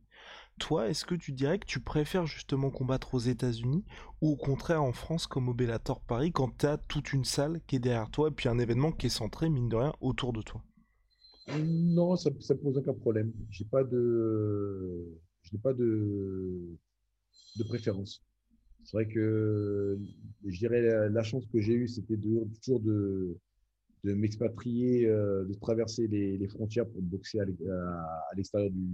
Toi, 0.58 0.88
est-ce 0.90 1.06
que 1.06 1.14
tu 1.14 1.32
dirais 1.32 1.58
que 1.58 1.66
tu 1.66 1.80
préfères 1.80 2.26
justement 2.26 2.70
combattre 2.70 3.14
aux 3.14 3.18
États-Unis 3.18 3.86
ou 4.20 4.32
au 4.32 4.36
contraire 4.36 4.82
en 4.82 4.92
France 4.92 5.26
comme 5.26 5.48
au 5.48 5.54
Bellator 5.54 6.02
Paris 6.02 6.32
quand 6.32 6.58
tu 6.58 6.66
as 6.66 6.76
toute 6.76 7.14
une 7.14 7.24
salle 7.24 7.62
qui 7.66 7.76
est 7.76 7.80
derrière 7.80 8.10
toi 8.10 8.28
et 8.28 8.32
puis 8.32 8.50
un 8.50 8.58
événement 8.58 8.92
qui 8.92 9.06
est 9.06 9.08
centré, 9.08 9.48
mine 9.48 9.70
de 9.70 9.76
rien, 9.76 9.94
autour 10.02 10.34
de 10.34 10.42
toi? 10.42 10.62
Non, 11.56 12.14
ça 12.16 12.28
ne 12.28 12.54
pose 12.58 12.76
aucun 12.76 12.92
problème. 12.92 13.32
J'ai 13.48 13.64
pas 13.64 13.84
de, 13.84 15.18
je 15.44 15.54
n'ai 15.54 15.62
pas 15.62 15.72
de, 15.72 16.76
de 17.56 17.64
préférence. 17.64 18.22
C'est 18.84 18.96
vrai 18.96 19.06
que 19.06 19.98
je 20.46 20.58
dirais 20.58 21.08
la, 21.10 21.22
chance 21.22 21.44
que 21.52 21.60
j'ai 21.60 21.74
eue, 21.74 21.88
c'était 21.88 22.16
toujours 22.16 22.80
de, 22.80 23.36
m'expatrier, 24.04 25.06
euh, 25.06 25.44
de 25.44 25.54
traverser 25.54 26.06
les, 26.06 26.48
frontières 26.48 26.86
pour 26.86 27.02
boxer 27.02 27.40
à 27.40 27.44
l'extérieur 28.34 28.70
du, 28.70 28.88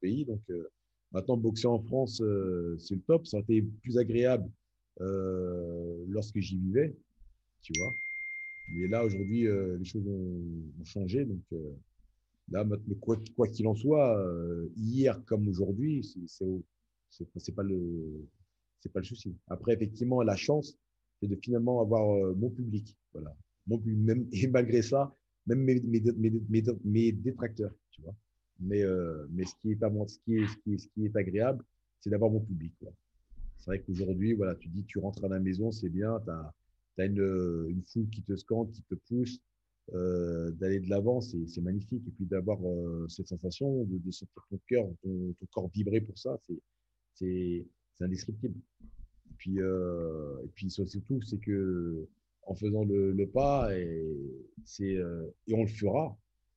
pays. 0.00 0.24
Donc 0.24 0.42
maintenant, 1.12 1.36
boxer 1.36 1.66
en 1.66 1.80
France, 1.80 2.16
c'est 2.78 2.94
le 2.94 3.02
top. 3.06 3.26
Ça 3.26 3.38
a 3.38 3.40
été 3.40 3.62
plus 3.82 3.98
agréable 3.98 4.50
lorsque 4.98 6.40
j'y 6.40 6.58
vivais, 6.58 6.96
tu 7.62 7.72
vois. 7.78 7.92
Mais 8.76 8.88
là, 8.88 9.04
aujourd'hui, 9.04 9.42
les 9.42 9.84
choses 9.84 10.06
ont, 10.06 10.84
changé. 10.84 11.24
Donc 11.24 11.42
là, 12.50 12.66
quoi 13.00 13.48
qu'il 13.48 13.66
en 13.66 13.74
soit, 13.76 14.20
hier 14.76 15.24
comme 15.24 15.46
aujourd'hui, 15.46 16.02
c'est 17.10 17.54
pas 17.54 17.62
le 17.62 18.26
c'est 18.84 18.92
pas 18.92 19.00
le 19.00 19.06
souci. 19.06 19.34
Après, 19.48 19.72
effectivement, 19.72 20.22
la 20.22 20.36
chance, 20.36 20.76
c'est 21.20 21.26
de 21.26 21.36
finalement 21.36 21.80
avoir 21.80 22.14
euh, 22.14 22.34
mon 22.34 22.50
public. 22.50 22.94
Voilà. 23.14 23.34
Mon, 23.66 23.80
même, 23.86 24.28
et 24.32 24.46
malgré 24.46 24.82
ça, 24.82 25.16
même 25.46 25.60
mes, 25.60 25.80
mes, 25.80 26.02
mes, 26.48 26.62
mes 26.84 27.12
détracteurs, 27.12 27.74
tu 27.90 28.02
vois. 28.02 28.14
Mais, 28.60 28.82
euh, 28.82 29.26
mais 29.30 29.44
ce, 29.46 29.54
qui 29.62 29.72
est, 29.72 29.78
ce, 29.80 30.18
qui 30.24 30.36
est, 30.36 30.46
ce, 30.46 30.56
qui 30.58 30.74
est, 30.74 30.78
ce 30.78 30.88
qui 30.88 31.06
est 31.06 31.16
agréable, 31.16 31.64
c'est 32.00 32.10
d'avoir 32.10 32.30
mon 32.30 32.40
public. 32.40 32.74
C'est 33.58 33.70
vrai 33.70 33.80
qu'aujourd'hui, 33.80 34.34
voilà, 34.34 34.54
tu 34.54 34.68
dis, 34.68 34.84
tu 34.84 34.98
rentres 34.98 35.24
à 35.24 35.28
la 35.28 35.40
maison, 35.40 35.72
c'est 35.72 35.88
bien, 35.88 36.20
tu 36.20 36.30
as, 36.30 36.54
as, 36.98 37.06
une, 37.06 37.82
foule 37.86 38.08
qui 38.10 38.22
te 38.22 38.36
scande, 38.36 38.70
qui 38.70 38.82
te 38.82 38.94
pousse, 38.94 39.40
euh, 39.94 40.50
d'aller 40.52 40.80
de 40.80 40.90
l'avant, 40.90 41.22
c'est 41.22 41.62
magnifique. 41.62 42.06
Et 42.06 42.10
puis 42.10 42.26
d'avoir 42.26 42.58
euh, 42.62 43.06
cette 43.08 43.28
sensation 43.28 43.84
de, 43.84 43.96
de 43.96 44.10
sentir 44.10 44.46
ton 44.50 44.60
cœur, 44.68 44.86
ton, 45.02 45.32
ton, 45.40 45.46
corps 45.52 45.70
vibrer 45.70 46.02
pour 46.02 46.18
ça, 46.18 46.38
c'est 47.14 47.66
indescriptible. 48.00 48.58
Et 48.58 49.34
puis, 49.36 49.60
euh, 49.60 50.42
et 50.44 50.48
puis 50.54 50.70
surtout, 50.70 51.20
c'est 51.22 51.40
que 51.40 52.08
en 52.46 52.54
faisant 52.54 52.84
le, 52.84 53.26
pas, 53.32 53.74
et, 53.76 54.04
euh, 54.80 55.34
et 55.46 55.54
on 55.54 55.62
le 55.62 55.68
fera, 55.68 56.16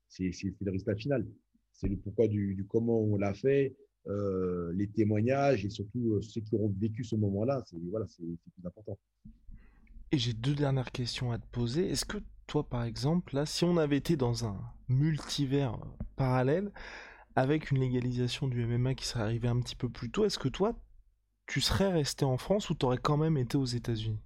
c'est 0.09 0.31
le 0.61 0.71
résultat 0.71 0.95
final. 0.95 1.25
C'est 1.71 1.87
le 1.87 1.95
pourquoi 1.95 2.27
du, 2.27 2.65
comment 2.69 2.99
on 2.99 3.17
l'a 3.17 3.33
fait, 3.33 3.75
euh, 4.07 4.73
les 4.73 4.87
témoignages 4.87 5.65
et 5.65 5.69
surtout 5.69 6.21
ceux 6.21 6.41
qui 6.41 6.55
auront 6.55 6.73
vécu 6.77 7.03
ce 7.03 7.15
moment-là. 7.15 7.63
C'est 7.65 7.77
voilà, 7.89 8.05
plus 8.05 8.65
important. 8.65 8.97
Et 10.11 10.17
j'ai 10.17 10.33
deux 10.33 10.55
dernières 10.55 10.91
questions 10.91 11.31
à 11.31 11.37
te 11.37 11.47
poser. 11.51 11.89
Est-ce 11.89 12.05
que 12.05 12.17
toi, 12.47 12.67
par 12.67 12.83
exemple, 12.83 13.35
là, 13.35 13.45
si 13.45 13.65
on 13.65 13.77
avait 13.77 13.97
été 13.97 14.15
dans 14.15 14.45
un 14.45 14.57
multivers 14.87 15.77
parallèle, 16.15 16.71
avec 17.35 17.71
une 17.71 17.79
légalisation 17.79 18.47
du 18.47 18.65
MMA 18.65 18.95
qui 18.95 19.05
serait 19.05 19.21
arrivée 19.21 19.47
un 19.47 19.59
petit 19.59 19.75
peu 19.75 19.89
plus 19.89 20.09
tôt, 20.09 20.25
est-ce 20.25 20.39
que 20.39 20.47
toi, 20.47 20.79
tu 21.47 21.61
serais 21.61 21.91
resté 21.91 22.25
en 22.25 22.37
France 22.37 22.69
ou 22.69 22.75
t'aurais 22.75 22.97
quand 22.97 23.17
même 23.17 23.37
été 23.37 23.57
aux 23.57 23.65
États-Unis? 23.65 24.19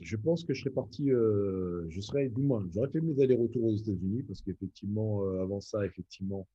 Je 0.00 0.16
pense 0.16 0.44
que 0.44 0.52
je 0.52 0.60
serais 0.60 0.74
parti, 0.74 1.10
euh, 1.10 1.86
je 1.88 2.00
serais, 2.00 2.28
du 2.28 2.42
moins, 2.42 2.66
j'aurais 2.74 2.90
fait 2.90 3.00
mes 3.00 3.22
allers-retours 3.22 3.64
aux 3.64 3.76
États-Unis 3.76 4.22
parce 4.24 4.42
qu'effectivement, 4.42 5.24
euh, 5.24 5.42
avant 5.42 5.60
ça, 5.60 5.86
effectivement, 5.86 6.46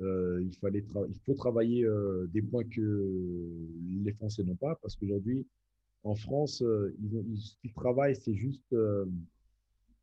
euh, 0.00 0.40
il 0.44 0.54
fallait, 0.58 0.84
il 1.08 1.18
faut 1.26 1.34
travailler 1.34 1.84
des 2.32 2.42
points 2.42 2.64
que 2.64 3.40
les 4.04 4.12
Français 4.12 4.44
n'ont 4.44 4.54
pas 4.54 4.76
parce 4.80 4.94
qu'aujourd'hui, 4.94 5.46
en 6.04 6.14
France, 6.14 6.62
ils, 7.02 7.16
ont, 7.16 7.24
ils, 7.64 7.72
travaillent, 7.72 8.14
c'est 8.14 8.34
juste, 8.34 8.74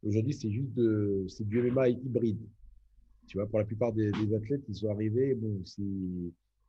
aujourd'hui, 0.03 0.33
c'est 0.33 0.51
juste 0.51 0.73
de, 0.73 1.25
c'est 1.29 1.47
du 1.47 1.61
MMA 1.61 1.89
hybride. 1.89 2.45
Tu 3.27 3.37
vois, 3.37 3.47
pour 3.47 3.59
la 3.59 3.65
plupart 3.65 3.93
des, 3.93 4.11
des 4.11 4.35
athlètes, 4.35 4.63
ils 4.67 4.75
sont 4.75 4.89
arrivés, 4.89 5.33
bon, 5.33 5.61
c'est 5.63 5.81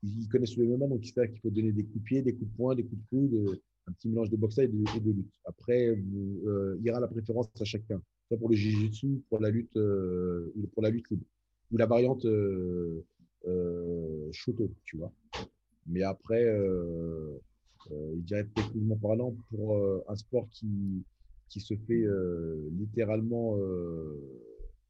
ils 0.06 0.28
connaissent 0.28 0.56
le 0.56 0.66
MMA, 0.66 0.86
donc 0.86 1.06
ils 1.06 1.12
savent 1.12 1.28
qu'il 1.28 1.40
faut 1.40 1.50
donner 1.50 1.72
des 1.72 1.84
coups 1.84 1.98
de 1.98 2.04
pied, 2.04 2.22
des 2.22 2.34
coups 2.34 2.50
de 2.50 2.56
poing, 2.56 2.74
des 2.74 2.84
coups 2.84 3.00
de 3.00 3.08
coude, 3.08 3.34
euh, 3.34 3.56
un 3.88 3.92
petit 3.92 4.08
mélange 4.08 4.30
de 4.30 4.36
boxe 4.36 4.58
et 4.58 4.68
de, 4.68 4.76
de 4.76 5.12
lutte. 5.12 5.32
Après, 5.44 5.88
euh, 5.88 6.76
il 6.78 6.86
y 6.86 6.90
aura 6.90 7.00
la 7.00 7.08
préférence 7.08 7.48
à 7.60 7.64
chacun, 7.64 8.00
soit 8.28 8.38
pour 8.38 8.48
le 8.48 8.56
jiu-jitsu, 8.56 9.22
pour 9.28 9.40
la 9.40 9.50
lutte, 9.50 9.76
euh, 9.76 10.52
pour 10.74 10.82
la 10.82 10.90
lutte 10.90 11.08
libre, 11.10 11.24
ou 11.72 11.76
la 11.76 11.86
variante 11.86 12.24
euh, 12.24 13.04
euh, 13.46 14.28
shoto, 14.32 14.70
tu 14.84 14.96
vois. 14.96 15.12
Mais 15.86 16.02
après, 16.02 16.44
euh, 16.44 17.38
je 17.90 18.20
dirais 18.22 18.46
techniquement 18.54 18.96
parlant, 18.96 19.36
pour 19.50 19.78
un 20.08 20.16
sport 20.16 20.48
qui, 20.50 21.04
qui 21.48 21.60
se 21.60 21.74
fait 21.86 22.04
littéralement 22.76 23.56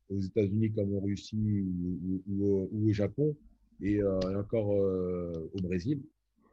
aux 0.09 0.19
États-Unis 0.19 0.73
comme 0.73 0.97
en 0.97 1.01
Russie 1.01 1.67
ou 2.27 2.71
au 2.73 2.93
Japon, 2.93 3.37
et, 3.83 4.03
euh, 4.03 4.41
encore 4.41 4.73
euh, 4.73 5.51
au 5.55 5.61
Brésil, 5.61 6.03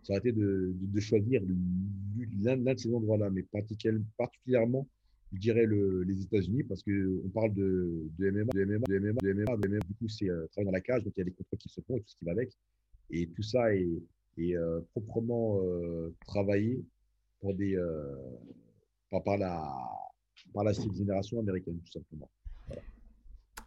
ça 0.04 0.14
aurait 0.14 0.20
été 0.20 0.32
de, 0.34 0.74
choisir 1.00 1.42
l'un 2.42 2.58
de 2.58 2.78
ces 2.78 2.94
endroits-là, 2.94 3.30
mais 3.30 3.44
particulièrement, 4.18 4.88
je 5.32 5.40
dirais 5.40 5.66
le, 5.66 6.04
les 6.04 6.22
États-Unis, 6.22 6.64
parce 6.64 6.84
qu'on 6.84 7.30
parle 7.34 7.54
de, 7.54 8.10
MMA, 8.20 8.52
de 8.54 8.66
MMA, 8.66 8.86
de 8.88 9.00
MMA, 9.00 9.58
de 9.58 9.68
MMA. 9.68 9.80
Du 9.88 9.94
coup, 9.96 10.10
c'est 10.10 10.30
euh, 10.30 10.46
travail 10.48 10.66
dans 10.66 10.72
la 10.72 10.82
cage, 10.82 11.04
donc 11.04 11.14
il 11.16 11.20
y 11.20 11.22
a 11.22 11.26
des 11.26 11.32
contrôles 11.32 11.60
qui 11.60 11.70
se 11.70 11.82
font 11.82 11.96
et 11.98 12.02
tout 12.02 12.10
ce 12.10 12.18
qui 12.18 12.26
va 12.26 12.32
avec. 12.32 12.52
Et 13.10 13.28
tout 13.28 13.44
ça 13.44 13.74
est, 13.74 13.88
proprement 14.92 15.62
travaillé 16.26 16.84
pour 17.40 17.54
des, 17.54 17.78
par, 19.12 19.24
par, 19.24 19.38
la, 19.38 19.72
par 20.54 20.64
la 20.64 20.74
génération 20.74 21.40
américaine, 21.40 21.80
tout 21.86 21.92
simplement. 21.92 22.30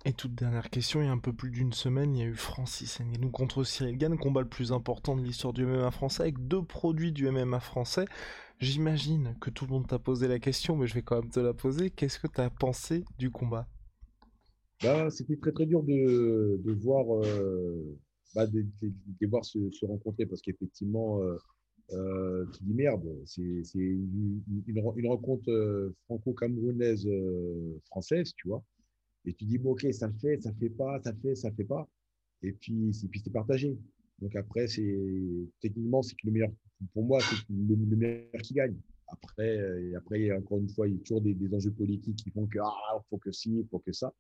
Et 0.09 0.13
toute 0.13 0.37
dernière 0.37 0.71
question, 0.71 1.01
il 1.03 1.07
y 1.07 1.09
a 1.09 1.13
un 1.13 1.19
peu 1.19 1.33
plus 1.33 1.51
d'une 1.51 1.73
semaine, 1.73 2.15
il 2.15 2.21
y 2.21 2.23
a 2.23 2.29
eu 2.29 2.35
Francis 2.35 3.01
Ngannou 3.01 3.29
contre 3.31 3.65
Cyril 3.65 3.99
Gann, 3.99 4.17
combat 4.17 4.41
le 4.41 4.49
plus 4.49 4.71
important 4.71 5.17
de 5.17 5.21
l'histoire 5.21 5.53
du 5.53 5.67
MMA 5.67 5.91
français, 5.91 6.23
avec 6.23 6.47
deux 6.47 6.63
produits 6.63 7.11
du 7.11 7.29
MMA 7.29 7.59
français. 7.59 8.05
J'imagine 8.61 9.35
que 9.41 9.51
tout 9.51 9.67
le 9.67 9.73
monde 9.73 9.89
t'a 9.89 9.99
posé 9.99 10.29
la 10.29 10.39
question, 10.39 10.77
mais 10.77 10.87
je 10.87 10.95
vais 10.95 11.03
quand 11.03 11.21
même 11.21 11.31
te 11.33 11.41
la 11.41 11.55
poser. 11.55 11.91
Qu'est-ce 11.91 12.21
que 12.21 12.29
tu 12.29 12.41
as 12.41 12.51
pensé 12.51 13.05
du 13.19 13.33
combat? 13.33 13.67
Bah, 14.81 15.11
C'était 15.11 15.39
très 15.39 15.51
très 15.51 15.67
dur 15.67 15.83
de, 15.83 16.61
de 16.65 16.73
voir, 16.73 17.05
euh, 17.25 17.99
bah, 18.33 18.47
de, 18.47 18.65
voir 19.29 19.45
se, 19.45 19.59
rencontrer, 19.87 20.25
parce 20.27 20.41
qu'effectivement, 20.41 21.21
euh, 21.21 21.37
euh, 21.95 22.47
tu 22.57 22.63
dis 22.63 22.75
merde, 22.75 23.09
c'est 23.25 23.43
une, 23.75 24.41
une, 24.69 24.93
une, 24.95 25.09
rencontre 25.09 25.93
franco-camerounaise 26.05 27.09
française, 27.91 28.33
tu 28.37 28.47
vois. 28.47 28.63
Et 29.27 29.35
tu 29.35 29.45
dis, 29.45 29.59
bon, 29.59 29.73
ok, 29.73 29.87
ça 29.93 30.07
le 30.07 30.15
fait, 30.15 30.41
ça 30.41 30.53
fait 30.53 30.71
pas, 30.71 31.01
ça 31.03 31.13
fait, 31.15 31.35
ça 31.35 31.51
fait 31.51 31.65
pas. 31.65 31.89
Et 32.43 32.53
puis, 32.53 32.93
puis 33.11 33.21
c'est 33.23 33.33
partagé. 33.33 33.77
Donc 34.21 34.35
après, 34.37 34.67
c'est 34.69 34.97
techniquement, 35.61 36.03
c'est 36.03 36.15
que 36.15 36.27
le 36.27 36.33
meilleur, 36.33 36.51
pour 36.95 37.05
moi, 37.05 37.21
c'est 37.21 37.37
le, 37.51 37.75
le, 37.75 37.97
meilleur 37.97 38.43
qui 38.43 38.55
gagne. 38.55 38.77
Après, 39.09 39.57
et 39.83 39.95
après, 39.95 40.33
encore 40.33 40.59
une 40.59 40.69
fois, 40.69 40.89
il 40.89 40.95
y 40.95 40.97
a 40.97 41.01
toujours 41.01 41.21
des, 41.21 41.37
enjeux 41.55 41.73
politiques 41.73 42.17
qui 42.17 42.31
font 42.31 42.47
que, 42.47 42.59
ah, 42.61 43.03
faut 43.11 43.19
que 43.19 43.33
ci, 43.33 43.67
faut 43.71 43.79
que 43.79 43.93
ça. 43.93 44.13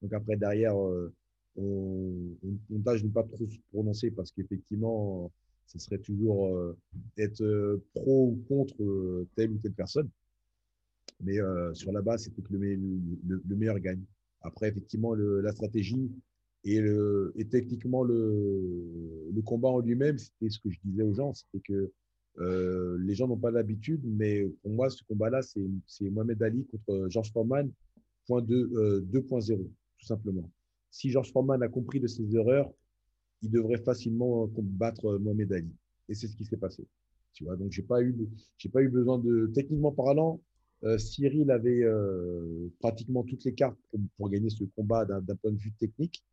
Donc 0.00 0.12
après, 0.12 0.36
derrière, 0.36 0.76
euh, 0.80 1.12
on, 1.56 2.36
tâche 2.84 3.02
de 3.02 3.08
ne 3.08 3.12
pas 3.12 3.22
trop 3.24 3.46
se 3.48 3.58
prononcer 3.72 4.10
parce 4.10 4.32
qu'effectivement, 4.32 5.30
ce 5.66 5.78
serait 5.78 5.98
toujours 5.98 6.48
euh, 6.48 6.76
être 7.18 7.42
euh, 7.42 7.82
pro 7.94 8.28
ou 8.28 8.44
contre 8.48 8.82
euh, 8.82 9.28
telle 9.34 9.50
ou 9.50 9.58
telle 9.58 9.72
personne. 9.72 10.08
Mais 11.20 11.40
euh, 11.40 11.72
sur 11.74 11.92
la 11.92 12.02
base, 12.02 12.24
c'était 12.24 12.42
que 12.42 12.52
le, 12.52 12.58
le, 12.58 13.42
le 13.46 13.56
meilleur 13.56 13.78
gagne. 13.78 14.02
Après, 14.42 14.68
effectivement, 14.68 15.14
la 15.14 15.52
stratégie 15.52 16.10
et, 16.64 16.80
le, 16.80 17.32
et 17.36 17.46
techniquement 17.46 18.02
le, 18.04 19.42
combat 19.44 19.68
en 19.68 19.80
lui-même, 19.80 20.18
c'était 20.18 20.48
ce 20.48 20.58
que 20.60 20.70
je 20.70 20.78
disais 20.84 21.02
aux 21.02 21.14
gens, 21.14 21.34
c'était 21.34 21.60
que 21.60 21.92
euh, 22.38 22.96
les 23.00 23.14
gens 23.14 23.28
n'ont 23.28 23.36
pas 23.36 23.50
l'habitude, 23.50 24.00
mais 24.04 24.48
pour 24.62 24.70
moi, 24.70 24.88
ce 24.88 25.02
combat-là, 25.04 25.40
c'est 25.42 26.10
Mohamed 26.10 26.42
Ali 26.42 26.66
contre 26.66 27.08
George 27.08 27.32
Foreman, 27.32 27.70
point 28.26 28.40
2.0, 28.40 29.52
euh, 29.52 29.56
tout 29.98 30.06
simplement. 30.06 30.48
Si 30.90 31.10
George 31.10 31.32
Foreman 31.32 31.62
a 31.62 31.68
compris 31.68 32.00
de 32.00 32.06
ses 32.06 32.34
erreurs, 32.36 32.70
il 33.42 33.50
devrait 33.50 33.82
facilement 33.82 34.46
combattre 34.48 35.18
Mohamed 35.18 35.52
Ali. 35.52 35.74
Et 36.08 36.14
c'est 36.14 36.28
ce 36.28 36.36
qui 36.36 36.44
s'est 36.44 36.56
passé. 36.56 36.86
Tu 37.32 37.44
vois, 37.44 37.56
donc 37.56 37.72
j'ai 37.72 37.82
pas 37.82 38.02
eu, 38.02 38.14
j'ai 38.58 38.68
pas 38.68 38.82
eu 38.82 38.88
besoin 38.88 39.18
de, 39.18 39.50
techniquement 39.54 39.92
parlant, 39.92 40.40
Cyril 40.98 41.50
avait 41.50 41.84
euh, 41.84 42.68
pratiquement 42.80 43.22
toutes 43.22 43.44
les 43.44 43.54
cartes 43.54 43.78
pour, 44.16 44.28
gagner 44.28 44.50
ce 44.50 44.64
combat 44.76 45.04
d'un 45.04 45.36
point 45.36 45.52
de 45.52 45.58
vue 45.58 45.72
technique, 45.72 46.24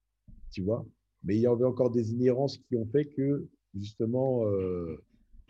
tu 0.52 0.64
vois. 0.64 0.86
Mais 1.24 1.36
il 1.36 1.42
y 1.42 1.48
avait 1.48 1.66
encore 1.66 1.92
des 1.92 2.14
inhérences 2.14 2.58
qui 2.58 2.76
ont 2.76 2.88
fait 2.88 3.06
que, 3.06 3.48
justement, 3.76 4.46
euh, 4.48 4.98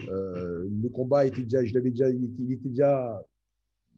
euh 0.10 0.68
le 0.70 0.90
combat 0.90 1.26
était 1.26 1.44
déjà, 1.44 1.64
je 1.64 1.74
l'avais 1.74 1.92
déjà, 1.92 2.10
il 2.10 2.52
était 2.52 2.70
déjà 2.70 3.24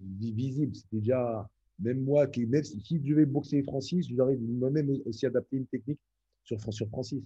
visible. 0.02 0.76
C'était 0.76 0.98
déjà, 0.98 1.50
même 1.80 2.04
moi, 2.04 2.28
qui, 2.28 2.46
même 2.46 2.64
si, 2.64 2.84
je 2.88 3.10
devais 3.10 3.26
boxer 3.26 3.64
Francis, 3.64 4.08
j'aurais 4.08 4.38
moi-même 4.38 4.92
aussi 5.06 5.26
adapté 5.26 5.58
une 5.58 5.68
technique 5.68 6.00
sur, 6.44 6.60
Francis. 6.60 7.24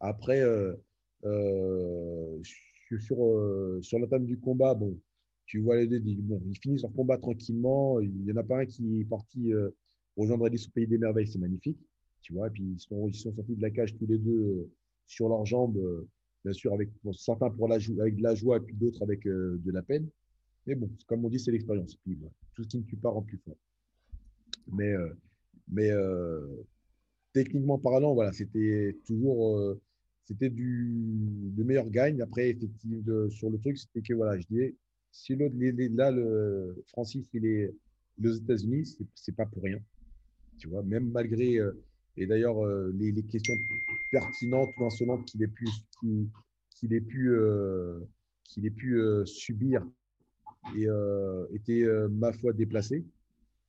Après, 0.00 0.40
euh, 0.40 0.74
euh, 1.24 2.38
sur, 2.42 3.80
sur 3.82 3.98
la 3.98 4.06
table 4.06 4.26
du 4.26 4.38
combat, 4.38 4.74
bon, 4.74 4.98
tu 5.46 5.60
vois 5.60 5.76
les 5.76 5.86
deux, 5.86 6.02
ils 6.04 6.58
finissent 6.60 6.82
leur 6.82 6.92
combat 6.92 7.18
tranquillement. 7.18 8.00
Il 8.00 8.24
n'y 8.24 8.32
en 8.32 8.36
a 8.36 8.42
pas 8.42 8.60
un 8.60 8.66
qui 8.66 9.00
est 9.00 9.04
parti 9.04 9.52
euh, 9.52 9.70
rejoindre 10.16 10.46
Alice 10.46 10.66
au 10.66 10.70
Pays 10.70 10.86
des 10.86 10.98
Merveilles, 10.98 11.28
c'est 11.28 11.38
magnifique. 11.38 11.78
Tu 12.22 12.32
vois, 12.32 12.48
et 12.48 12.50
puis 12.50 12.64
ils 12.64 12.80
sont, 12.80 13.08
ils 13.08 13.14
sont 13.14 13.32
sortis 13.34 13.54
de 13.54 13.62
la 13.62 13.70
cage 13.70 13.96
tous 13.96 14.06
les 14.06 14.18
deux 14.18 14.32
euh, 14.32 14.70
sur 15.06 15.28
leurs 15.28 15.46
jambes, 15.46 15.76
euh, 15.76 16.08
bien 16.44 16.52
sûr, 16.52 16.72
avec 16.72 16.90
certains 17.12 17.50
pour 17.50 17.68
la, 17.68 17.76
avec 17.76 18.16
de 18.16 18.22
la 18.22 18.34
joie, 18.34 18.58
puis 18.58 18.74
d'autres 18.74 19.02
avec 19.02 19.26
euh, 19.26 19.60
de 19.64 19.70
la 19.70 19.82
peine. 19.82 20.08
Mais 20.66 20.74
bon, 20.74 20.90
comme 21.06 21.24
on 21.24 21.28
dit, 21.28 21.38
c'est 21.38 21.52
l'expérience. 21.52 21.96
Tout 22.54 22.64
ce 22.64 22.68
qui 22.68 22.78
ne 22.78 22.82
tue 22.82 22.96
pas 22.96 23.10
rend 23.10 23.22
plus 23.22 23.38
fort. 23.38 23.56
Mais, 24.72 24.92
mais 25.68 25.90
techniquement 27.32 27.78
parlant, 27.78 28.14
voilà, 28.14 28.32
c'était 28.32 28.98
toujours 29.06 29.76
c'était 30.24 30.50
du 30.50 31.52
le 31.56 31.62
meilleur 31.62 31.88
gagne. 31.88 32.20
Après, 32.20 32.50
effectivement, 32.50 33.30
sur 33.30 33.48
le 33.48 33.58
truc, 33.58 33.78
c'était 33.78 34.02
que 34.02 34.14
voilà, 34.14 34.36
je 34.40 34.46
disais, 34.48 34.74
si 35.16 35.36
là, 35.36 36.10
le 36.10 36.82
Francis, 36.88 37.28
il 37.32 37.46
est 37.46 37.74
aux 38.24 38.32
États-Unis, 38.32 38.96
c'est 39.14 39.34
pas 39.34 39.46
pour 39.46 39.62
rien. 39.62 39.78
Tu 40.58 40.68
vois, 40.68 40.82
même 40.82 41.10
malgré 41.10 41.58
euh, 41.58 41.72
et 42.16 42.26
d'ailleurs 42.26 42.64
euh, 42.64 42.90
les, 42.94 43.12
questions 43.24 43.54
pertinentes 44.10 44.70
ou 44.78 44.86
insolentes 44.86 45.26
qu'il 45.26 45.42
ait 45.42 45.48
pu 45.48 45.66
qu'il 46.70 46.94
ait 46.94 47.00
pu 47.00 47.36
qu'il 48.44 48.66
ait 48.66 48.70
pu 48.70 49.00
subir 49.26 49.86
et 50.76 50.86
étaient 51.52 51.84
ma 52.10 52.32
foi 52.32 52.52
déplacées. 52.52 53.04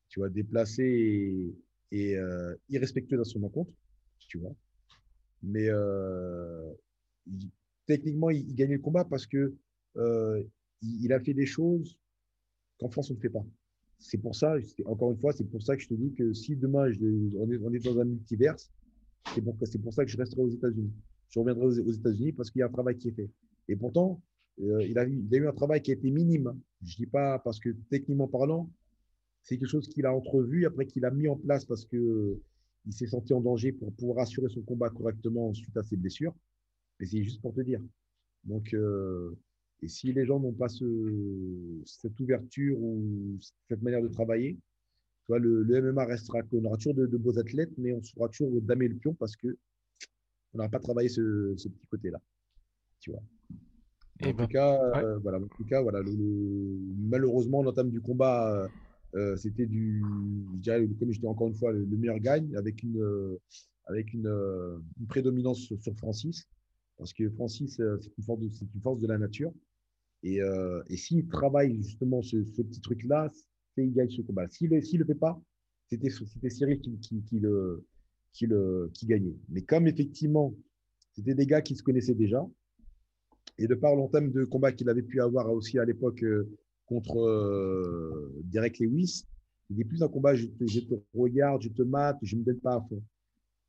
Tu 0.10 0.20
vois, 0.20 0.30
déplacées 0.30 0.84
et 0.84 1.56
et 1.92 2.18
euh, 2.18 2.56
irrespectueux 2.70 3.18
dans 3.18 3.24
son 3.24 3.44
encontre, 3.44 3.72
tu 4.28 4.38
vois. 4.38 4.56
Mais 5.44 5.68
euh, 5.70 6.74
techniquement, 7.86 8.30
il, 8.30 8.56
gagnait 8.56 8.76
le 8.76 8.82
combat 8.82 9.06
parce 9.06 9.26
que 9.26 9.56
euh, 9.98 10.44
il, 10.82 11.12
a 11.14 11.20
fait 11.20 11.34
des 11.34 11.46
choses 11.46 11.98
qu'en 12.80 12.90
France, 12.90 13.12
on 13.12 13.16
ne 13.16 13.20
fait 13.20 13.30
pas. 13.30 13.46
C'est 14.00 14.18
pour 14.18 14.36
ça, 14.36 14.56
encore 14.86 15.12
une 15.12 15.18
fois, 15.18 15.34
c'est 15.34 15.50
pour 15.50 15.62
ça 15.62 15.76
que 15.76 15.82
je 15.82 15.88
te 15.88 15.94
dis 15.96 16.14
que 16.14 16.34
si 16.34 16.56
demain, 16.56 16.92
on, 17.38 17.74
est, 17.74 17.80
dans 17.80 18.00
un 18.00 18.06
multiverse, 18.06 18.72
c'est 19.34 19.42
pour, 19.42 19.94
ça 19.94 20.06
que 20.06 20.12
je 20.12 20.18
resterai 20.18 20.42
aux 20.42 20.50
États-Unis. 20.50 20.94
Je 21.30 21.40
reviendrai 21.40 21.66
aux, 21.66 21.92
États-Unis 21.92 22.32
parce 22.34 22.52
qu'il 22.52 22.60
y 22.60 22.64
a 22.64 22.68
un 22.68 22.72
travail 22.72 22.98
qui 22.98 23.10
est 23.10 23.14
fait. 23.14 23.30
Et 23.68 23.76
pourtant, 23.76 24.22
il, 24.60 24.98
a, 24.98 25.06
il, 25.06 25.34
a, 25.34 25.38
eu 25.38 25.48
un 25.48 25.54
travail 25.54 25.82
qui 25.82 25.92
a 25.92 25.96
été 25.96 26.12
minime. 26.12 26.54
Je 26.84 26.94
ne 26.94 27.06
dis 27.06 27.12
pas 27.12 27.40
parce 27.40 27.60
que 27.60 27.70
techniquement 27.90 28.28
parlant, 28.28 28.72
c'est 29.42 29.58
quelque 29.58 29.70
chose 29.70 29.88
qu'il 29.88 30.06
a 30.06 30.14
entrevu, 30.14 30.66
après 30.66 30.86
qu'il 30.86 31.06
a 31.06 31.12
mis 31.12 31.28
en 31.28 31.38
place 31.38 31.66
parce 31.66 31.86
qu'il 31.86 32.38
s'est 32.92 33.08
senti 33.08 33.34
en 33.34 33.42
danger 33.42 33.72
pour 33.72 33.94
pouvoir 33.94 34.20
assurer 34.20 34.50
son 34.50 34.62
combat 34.62 34.90
correctement 34.90 35.54
suite 35.54 35.76
à 35.78 35.84
ses 35.84 35.98
blessures. 35.98 36.36
Mais 37.00 37.06
c'est 37.06 37.24
juste 37.24 37.42
pour 37.42 37.54
te 37.54 37.62
dire. 37.62 37.82
Donc, 38.44 38.74
euh, 38.74 39.38
et 39.82 39.88
si 39.88 40.12
les 40.12 40.26
gens 40.26 40.40
n'ont 40.40 40.54
pas 40.54 40.70
ce, 40.70 40.86
cette 41.86 42.20
ouverture 42.20 42.78
ou 42.80 43.38
cette 43.68 43.82
manière 43.82 44.02
de 44.02 44.08
travailler, 44.08 44.58
toi, 45.26 45.40
le, 45.40 45.64
MMA 45.66 46.06
restera 46.06 46.42
qu'on 46.44 46.64
aura 46.66 46.78
toujours 46.78 46.96
de, 46.96 47.18
beaux 47.18 47.38
athlètes, 47.38 47.72
mais 47.78 47.94
on 47.94 48.02
sera 48.02 48.30
toujours 48.30 48.62
damer 48.62 48.88
le 48.88 48.96
pion 48.96 49.14
parce 49.14 49.36
que 49.36 49.58
on 50.54 50.58
n'aura 50.58 50.70
pas 50.70 50.80
travaillé 50.80 51.10
ce, 51.10 51.54
petit 51.54 51.88
côté-là. 51.90 52.20
Tu 53.00 53.12
vois. 53.12 53.22
En, 54.24 54.34
tout 54.34 54.48
cas, 54.48 54.82
euh, 54.96 55.20
voilà, 55.20 55.38
en 55.38 55.48
tout 55.48 55.66
cas, 55.66 55.82
voilà, 55.82 56.02
malheureusement, 56.98 57.62
l'entame 57.62 57.92
du 57.92 58.02
combat 58.02 58.64
euh, 58.64 58.68
euh, 59.16 59.36
c'était 59.38 59.66
du, 59.66 60.04
je 60.56 60.60
dirais, 60.60 60.88
comme 61.00 61.12
je 61.12 61.20
dis 61.20 61.28
encore 61.28 61.48
une 61.48 61.56
fois, 61.56 61.72
le, 61.72 61.86
meilleur 61.86 62.20
gagne 62.20 62.56
avec 62.56 62.84
une, 62.84 63.00
euh, 63.02 63.40
avec 63.86 64.14
une, 64.14 64.28
une, 65.00 65.08
prédominance 65.08 65.60
sur 65.60 65.96
Francis, 65.98 66.48
parce 66.98 67.14
que 67.14 67.30
Francis, 67.32 67.76
c'est 67.76 67.84
une, 67.84 68.52
une 68.76 68.82
force 68.82 69.00
de 69.00 69.08
la 69.08 69.18
nature. 69.18 69.52
Et, 70.24 70.40
et 70.90 70.98
s'il 70.98 71.28
travaille 71.28 71.82
justement 71.84 72.22
ce, 72.22 72.38
petit 72.38 72.82
truc-là, 72.82 73.32
il 73.78 73.94
gagne 73.94 74.10
ce 74.10 74.22
combat. 74.22 74.48
S'il 74.50 74.70
ne 74.70 74.98
le 74.98 75.06
fait 75.06 75.16
pas, 75.16 75.40
c'était 75.90 76.10
Cyril 76.50 76.82
qui, 76.82 77.40
le, 77.40 78.92
gagnait. 79.06 79.36
Mais 79.50 79.62
comme 79.62 79.88
effectivement, 79.88 80.54
c'était 81.14 81.36
des 81.36 81.46
gars 81.46 81.62
qui 81.62 81.76
se 81.76 81.84
connaissaient 81.84 82.16
déjà, 82.16 82.46
et 83.58 83.68
de 83.68 83.76
par 83.76 83.96
l'entame 83.96 84.32
de 84.32 84.44
combat 84.44 84.72
qu'il 84.72 84.90
avait 84.90 85.02
pu 85.02 85.22
avoir 85.22 85.52
aussi 85.52 85.80
à 85.80 85.86
l'époque 85.86 86.24
contre 86.86 87.18
euh, 87.18 88.32
Derek 88.44 88.80
Lewis. 88.80 89.26
Il 89.70 89.76
dit 89.76 89.84
plus 89.84 90.02
un 90.04 90.08
combat, 90.08 90.36
je 90.36 90.46
te, 90.46 90.66
je 90.66 90.80
te, 90.82 90.96
regarde, 91.14 91.62
je 91.62 91.70
te 91.70 91.82
mate, 91.82 92.18
je 92.22 92.36
ne 92.36 92.42
me 92.42 92.46
donne 92.46 92.60
pas 92.60 92.76
à 92.76 92.82
fond. 92.82 93.04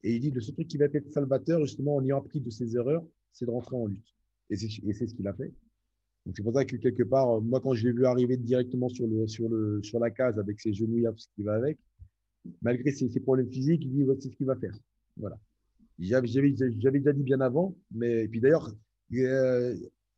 Et 0.05 0.15
il 0.15 0.21
dit 0.21 0.31
le 0.31 0.41
seul 0.41 0.55
truc 0.55 0.69
qui 0.69 0.77
va 0.77 0.85
être 0.85 1.11
salvateur, 1.11 1.65
justement, 1.65 1.97
en 1.97 2.05
ayant 2.05 2.19
appris 2.19 2.41
de 2.41 2.51
ses 2.51 2.77
erreurs, 2.77 3.05
c'est 3.33 3.47
de 3.47 3.51
rentrer 3.51 3.77
en 3.77 3.87
lutte. 3.87 4.15
Et 4.51 4.57
c'est 4.57 4.69
ce 4.69 5.15
qu'il 5.15 5.27
a 5.27 5.35
fait. 5.35 5.53
Donc 6.29 6.37
c'est 6.37 6.43
pour 6.43 6.53
ça 6.53 6.67
que 6.67 6.77
quelque 6.77 7.05
part, 7.05 7.41
moi 7.41 7.59
quand 7.59 7.73
je 7.73 7.87
l'ai 7.87 7.93
vu 7.95 8.05
arriver 8.05 8.37
directement 8.37 8.91
sur, 8.91 9.07
le, 9.07 9.27
sur, 9.27 9.49
le, 9.49 9.83
sur 9.83 9.99
la 9.99 10.11
case 10.11 10.39
avec 10.39 10.61
ses 10.61 10.75
genoux, 10.75 11.03
ce 11.17 11.27
qui 11.35 11.43
va 11.43 11.55
avec, 11.55 11.79
malgré 12.61 12.93
ses, 12.93 13.09
ses 13.09 13.21
problèmes 13.21 13.51
physiques, 13.51 13.83
il 13.83 13.91
dit 13.91 14.05
c'est 14.21 14.29
ce 14.29 14.37
qu'il 14.37 14.45
va 14.45 14.55
faire. 14.57 14.77
Voilà. 15.17 15.39
J'avais 15.99 16.51
déjà 16.51 17.15
dit 17.15 17.23
bien 17.23 17.41
avant, 17.41 17.75
mais 17.91 18.25
et 18.25 18.29
puis 18.29 18.43
d'ailleurs, 18.43 18.71
euh, 19.15 19.75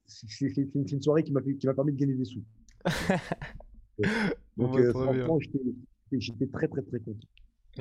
c'est 0.07 0.75
une 0.75 1.01
soirée 1.01 1.23
qui 1.23 1.31
m'a 1.31 1.43
permis 1.43 1.93
de 1.93 1.97
gagner 1.97 2.15
des 2.15 2.25
sous. 2.25 2.43
Donc, 4.57 4.81
euh, 4.81 4.91
franchement, 4.91 5.39
j'étais 6.11 6.47
très, 6.49 6.67
très, 6.67 6.83
très 6.83 6.99
content. 6.99 7.29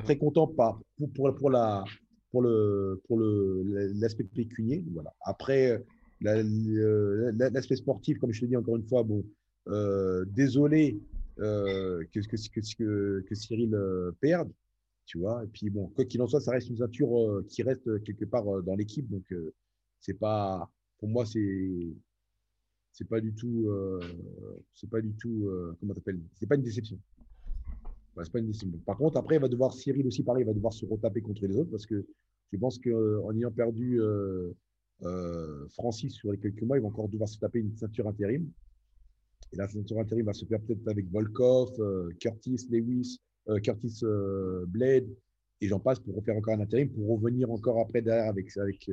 Très 0.04 0.18
content 0.20 0.46
pas, 0.46 0.80
pour, 1.00 1.12
pour, 1.14 1.36
pour, 1.36 1.50
la, 1.50 1.84
pour 2.32 2.44
le 2.44 3.02
pour 3.08 3.20
l'aspect 3.20 4.24
pécunier. 4.24 4.86
Voilà. 4.94 5.16
Après, 5.22 5.84
l'aspect 6.22 7.76
sportif, 7.76 8.18
comme 8.20 8.32
je 8.32 8.42
te 8.42 8.46
dis 8.46 8.58
encore 8.58 8.76
une 8.76 8.88
fois, 8.88 9.04
bon, 9.04 9.24
euh, 9.68 10.26
désolé 10.28 11.00
euh, 11.40 12.04
que, 12.12 12.20
que, 12.20 13.22
que, 13.22 13.36
Cyril 13.36 13.78
perde, 14.20 14.52
tu 15.06 15.20
vois. 15.20 15.44
Et 15.44 15.48
puis, 15.48 15.70
bon, 15.70 15.88
quoi 15.88 16.06
qu'il 16.06 16.22
en 16.22 16.28
soit, 16.28 16.42
ça 16.42 16.52
reste 16.52 16.70
une 16.70 16.78
ceinture 16.78 17.44
qui 17.48 17.64
reste 17.64 18.04
quelque 18.04 18.26
part 18.26 18.64
dans 18.64 18.76
l'équipe. 18.76 19.10
Donc, 19.10 19.34
c'est 20.00 20.18
pas, 20.18 20.70
pour 21.00 21.10
moi, 21.10 21.26
c'est 21.26 21.70
c'est 23.00 23.08
pas 23.08 23.22
du 23.22 23.34
tout, 23.34 23.70
euh, 23.70 24.00
c'est 24.74 24.90
pas 24.90 25.02
du 25.02 25.14
tout, 25.14 25.48
euh, 25.48 25.74
comment 25.80 25.94
t'appelles, 25.94 26.20
c'est 26.34 26.48
pas 26.48 26.56
une 26.56 26.64
déception. 26.64 27.00
c'est 28.22 28.32
pas 28.32 28.40
une 28.40 28.48
déception. 28.48 28.78
Par 28.86 28.98
contre, 28.98 29.18
après, 29.18 29.40
va 29.40 29.48
devoir 29.48 29.74
Cyril 29.74 30.06
aussi 30.08 30.24
pareil, 30.24 30.44
il 30.44 30.48
va 30.48 30.54
devoir 30.54 30.74
se 30.74 30.86
retaper 30.86 31.22
contre 31.22 31.46
les 31.48 31.56
autres 31.56 31.72
parce 31.72 31.86
que 31.86 32.06
je 32.52 32.58
pense 32.58 32.78
qu'en 32.78 33.34
ayant 33.36 33.52
perdu 33.52 34.02
euh, 34.02 34.52
Francis 35.72 36.14
sur 36.14 36.32
les 36.32 36.38
quelques 36.38 36.62
mois, 36.62 36.78
il 36.78 36.82
va 36.82 36.88
encore 36.88 37.10
devoir 37.10 37.30
se 37.30 37.40
taper 37.40 37.60
une 37.60 37.76
ceinture 37.76 38.08
intérim. 38.08 38.50
Et 39.54 39.56
la 39.56 39.68
ceinture 39.68 40.00
intérim 40.00 40.26
va 40.26 40.34
se 40.34 40.46
faire 40.46 40.60
peut-être 40.62 40.88
avec 40.88 41.10
Volkov, 41.10 41.72
Curtis 42.20 42.68
Lewis, 42.70 43.20
Curtis 43.64 44.02
Blade, 44.68 45.08
et 45.62 45.68
j'en 45.68 45.80
passe 45.80 46.00
pour 46.00 46.16
refaire 46.16 46.36
encore 46.36 46.54
un 46.54 46.62
intérim, 46.62 46.90
pour 46.90 47.08
revenir 47.08 47.50
encore 47.52 47.80
après 47.80 48.02
derrière 48.02 48.30
avec, 48.30 48.56
avec, 48.58 48.90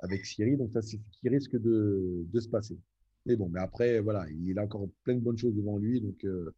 avec 0.00 0.24
Cyril. 0.24 0.58
Donc, 0.58 0.72
ça, 0.72 0.82
c'est 0.82 0.98
ce 1.10 1.20
qui 1.20 1.28
risque 1.28 1.56
de, 1.56 2.24
de 2.32 2.40
se 2.40 2.48
passer. 2.48 2.78
Mais 3.26 3.36
bon, 3.36 3.48
mais 3.48 3.60
après, 3.60 4.00
voilà, 4.00 4.26
il 4.30 4.58
a 4.58 4.64
encore 4.64 4.88
plein 5.04 5.14
de 5.14 5.20
bonnes 5.20 5.36
choses 5.36 5.54
devant 5.54 5.78
lui. 5.78 6.00
Donc, 6.00 6.24
euh, 6.24 6.54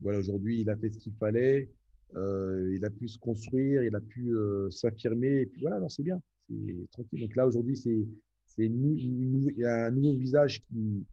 voilà, 0.00 0.18
aujourd'hui, 0.18 0.60
il 0.60 0.70
a 0.70 0.76
fait 0.76 0.90
ce 0.90 0.98
qu'il 0.98 1.14
fallait. 1.14 1.70
Euh, 2.14 2.72
il 2.74 2.84
a 2.84 2.90
pu 2.90 3.08
se 3.08 3.18
construire, 3.18 3.82
il 3.82 3.94
a 3.94 4.00
pu 4.00 4.30
euh, 4.30 4.70
s'affirmer. 4.70 5.40
Et 5.40 5.46
puis 5.46 5.62
voilà, 5.62 5.80
c'est 5.88 6.04
bien. 6.04 6.20
Donc 6.48 7.36
là, 7.36 7.46
aujourd'hui, 7.46 7.76
c'est 7.76 8.66
un 8.66 9.90
nouveau 9.90 10.16
visage 10.16 10.62
qui, 10.64 11.06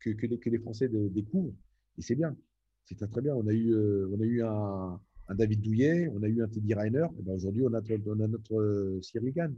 que, 0.00 0.50
les, 0.50 0.58
Français 0.58 0.88
découvrent. 0.88 1.54
Et 1.98 2.02
c'est 2.02 2.14
bien. 2.14 2.36
C'est 2.84 2.96
très, 2.96 3.06
très 3.06 3.22
bien. 3.22 3.34
On 3.34 3.46
a 3.46 3.52
eu, 3.52 3.74
on 4.06 4.20
a 4.20 4.24
eu 4.24 4.42
un, 4.42 5.00
David 5.34 5.62
Douillet, 5.62 6.08
on 6.08 6.22
a 6.22 6.28
eu 6.28 6.42
un 6.42 6.48
Teddy 6.48 6.74
Reiner. 6.74 7.06
Ben 7.22 7.34
aujourd'hui, 7.34 7.62
on 7.64 7.74
a, 7.74 7.80
on 8.06 8.20
a 8.20 8.28
notre 8.28 8.98
Cyril 9.02 9.32
Gann. 9.32 9.54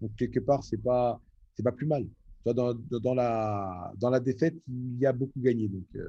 Donc, 0.00 0.14
quelque 0.16 0.40
part, 0.40 0.62
c'est 0.62 0.76
pas, 0.78 1.20
c'est 1.54 1.62
pas 1.62 1.72
plus 1.72 1.86
mal 1.86 2.06
dans, 2.54 2.74
dans, 2.74 3.14
la, 3.14 3.92
dans 3.98 4.10
la 4.10 4.20
défaite, 4.20 4.54
il 4.68 4.98
y 4.98 5.06
a 5.06 5.12
beaucoup 5.12 5.40
gagné. 5.40 5.68
Donc, 5.68 5.84
euh, 5.96 6.08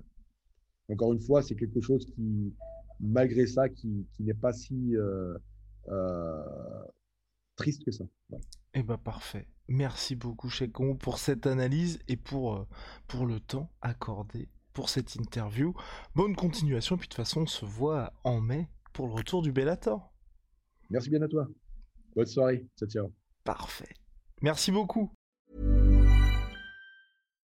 encore 0.89 1.13
une 1.13 1.19
fois, 1.19 1.41
c'est 1.41 1.55
quelque 1.55 1.81
chose 1.81 2.05
qui, 2.05 2.53
malgré 2.99 3.47
ça, 3.47 3.69
qui, 3.69 4.05
qui 4.13 4.23
n'est 4.23 4.33
pas 4.33 4.53
si 4.53 4.95
euh, 4.95 5.37
euh, 5.89 6.83
triste 7.57 7.83
que 7.83 7.91
ça. 7.91 8.05
Eh 8.73 8.83
ben 8.83 8.97
parfait. 8.97 9.47
Merci 9.67 10.15
beaucoup, 10.15 10.49
Chekon, 10.49 10.95
pour 10.95 11.17
cette 11.17 11.45
analyse 11.45 11.99
et 12.07 12.15
pour, 12.15 12.65
pour 13.07 13.25
le 13.25 13.39
temps 13.41 13.69
accordé 13.81 14.49
pour 14.71 14.89
cette 14.89 15.15
interview. 15.15 15.73
Bonne 16.15 16.35
continuation, 16.35 16.97
puis 16.97 17.07
de 17.07 17.13
toute 17.13 17.17
façon, 17.17 17.41
on 17.41 17.47
se 17.47 17.65
voit 17.65 18.13
en 18.23 18.39
mai 18.39 18.69
pour 18.93 19.07
le 19.07 19.13
retour 19.13 19.41
du 19.41 19.51
Bellator. 19.51 20.13
Merci 20.89 21.09
bien 21.09 21.21
à 21.21 21.27
toi. 21.27 21.47
Bonne 22.15 22.27
soirée. 22.27 22.65
Ciao, 22.77 22.87
ciao. 22.87 23.13
Parfait. 23.43 23.93
Merci 24.41 24.71
beaucoup. 24.71 25.11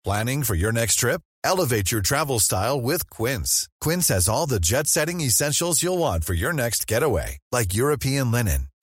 Planning 0.04 0.44
for 0.44 0.56
your 0.56 0.72
next 0.72 0.96
trip? 0.96 1.22
Elevate 1.44 1.92
your 1.92 2.02
travel 2.02 2.40
style 2.40 2.82
with 2.82 3.10
Quince. 3.10 3.68
Quince 3.82 4.08
has 4.08 4.30
all 4.30 4.48
the 4.48 4.60
jet 4.60 4.88
setting 4.88 5.22
essentials 5.22 5.84
you'll 5.84 5.98
want 5.98 6.24
for 6.24 6.34
your 6.34 6.54
next 6.54 6.88
getaway, 6.88 7.38
like 7.52 7.74
European 7.74 8.32
linen, 8.32 8.70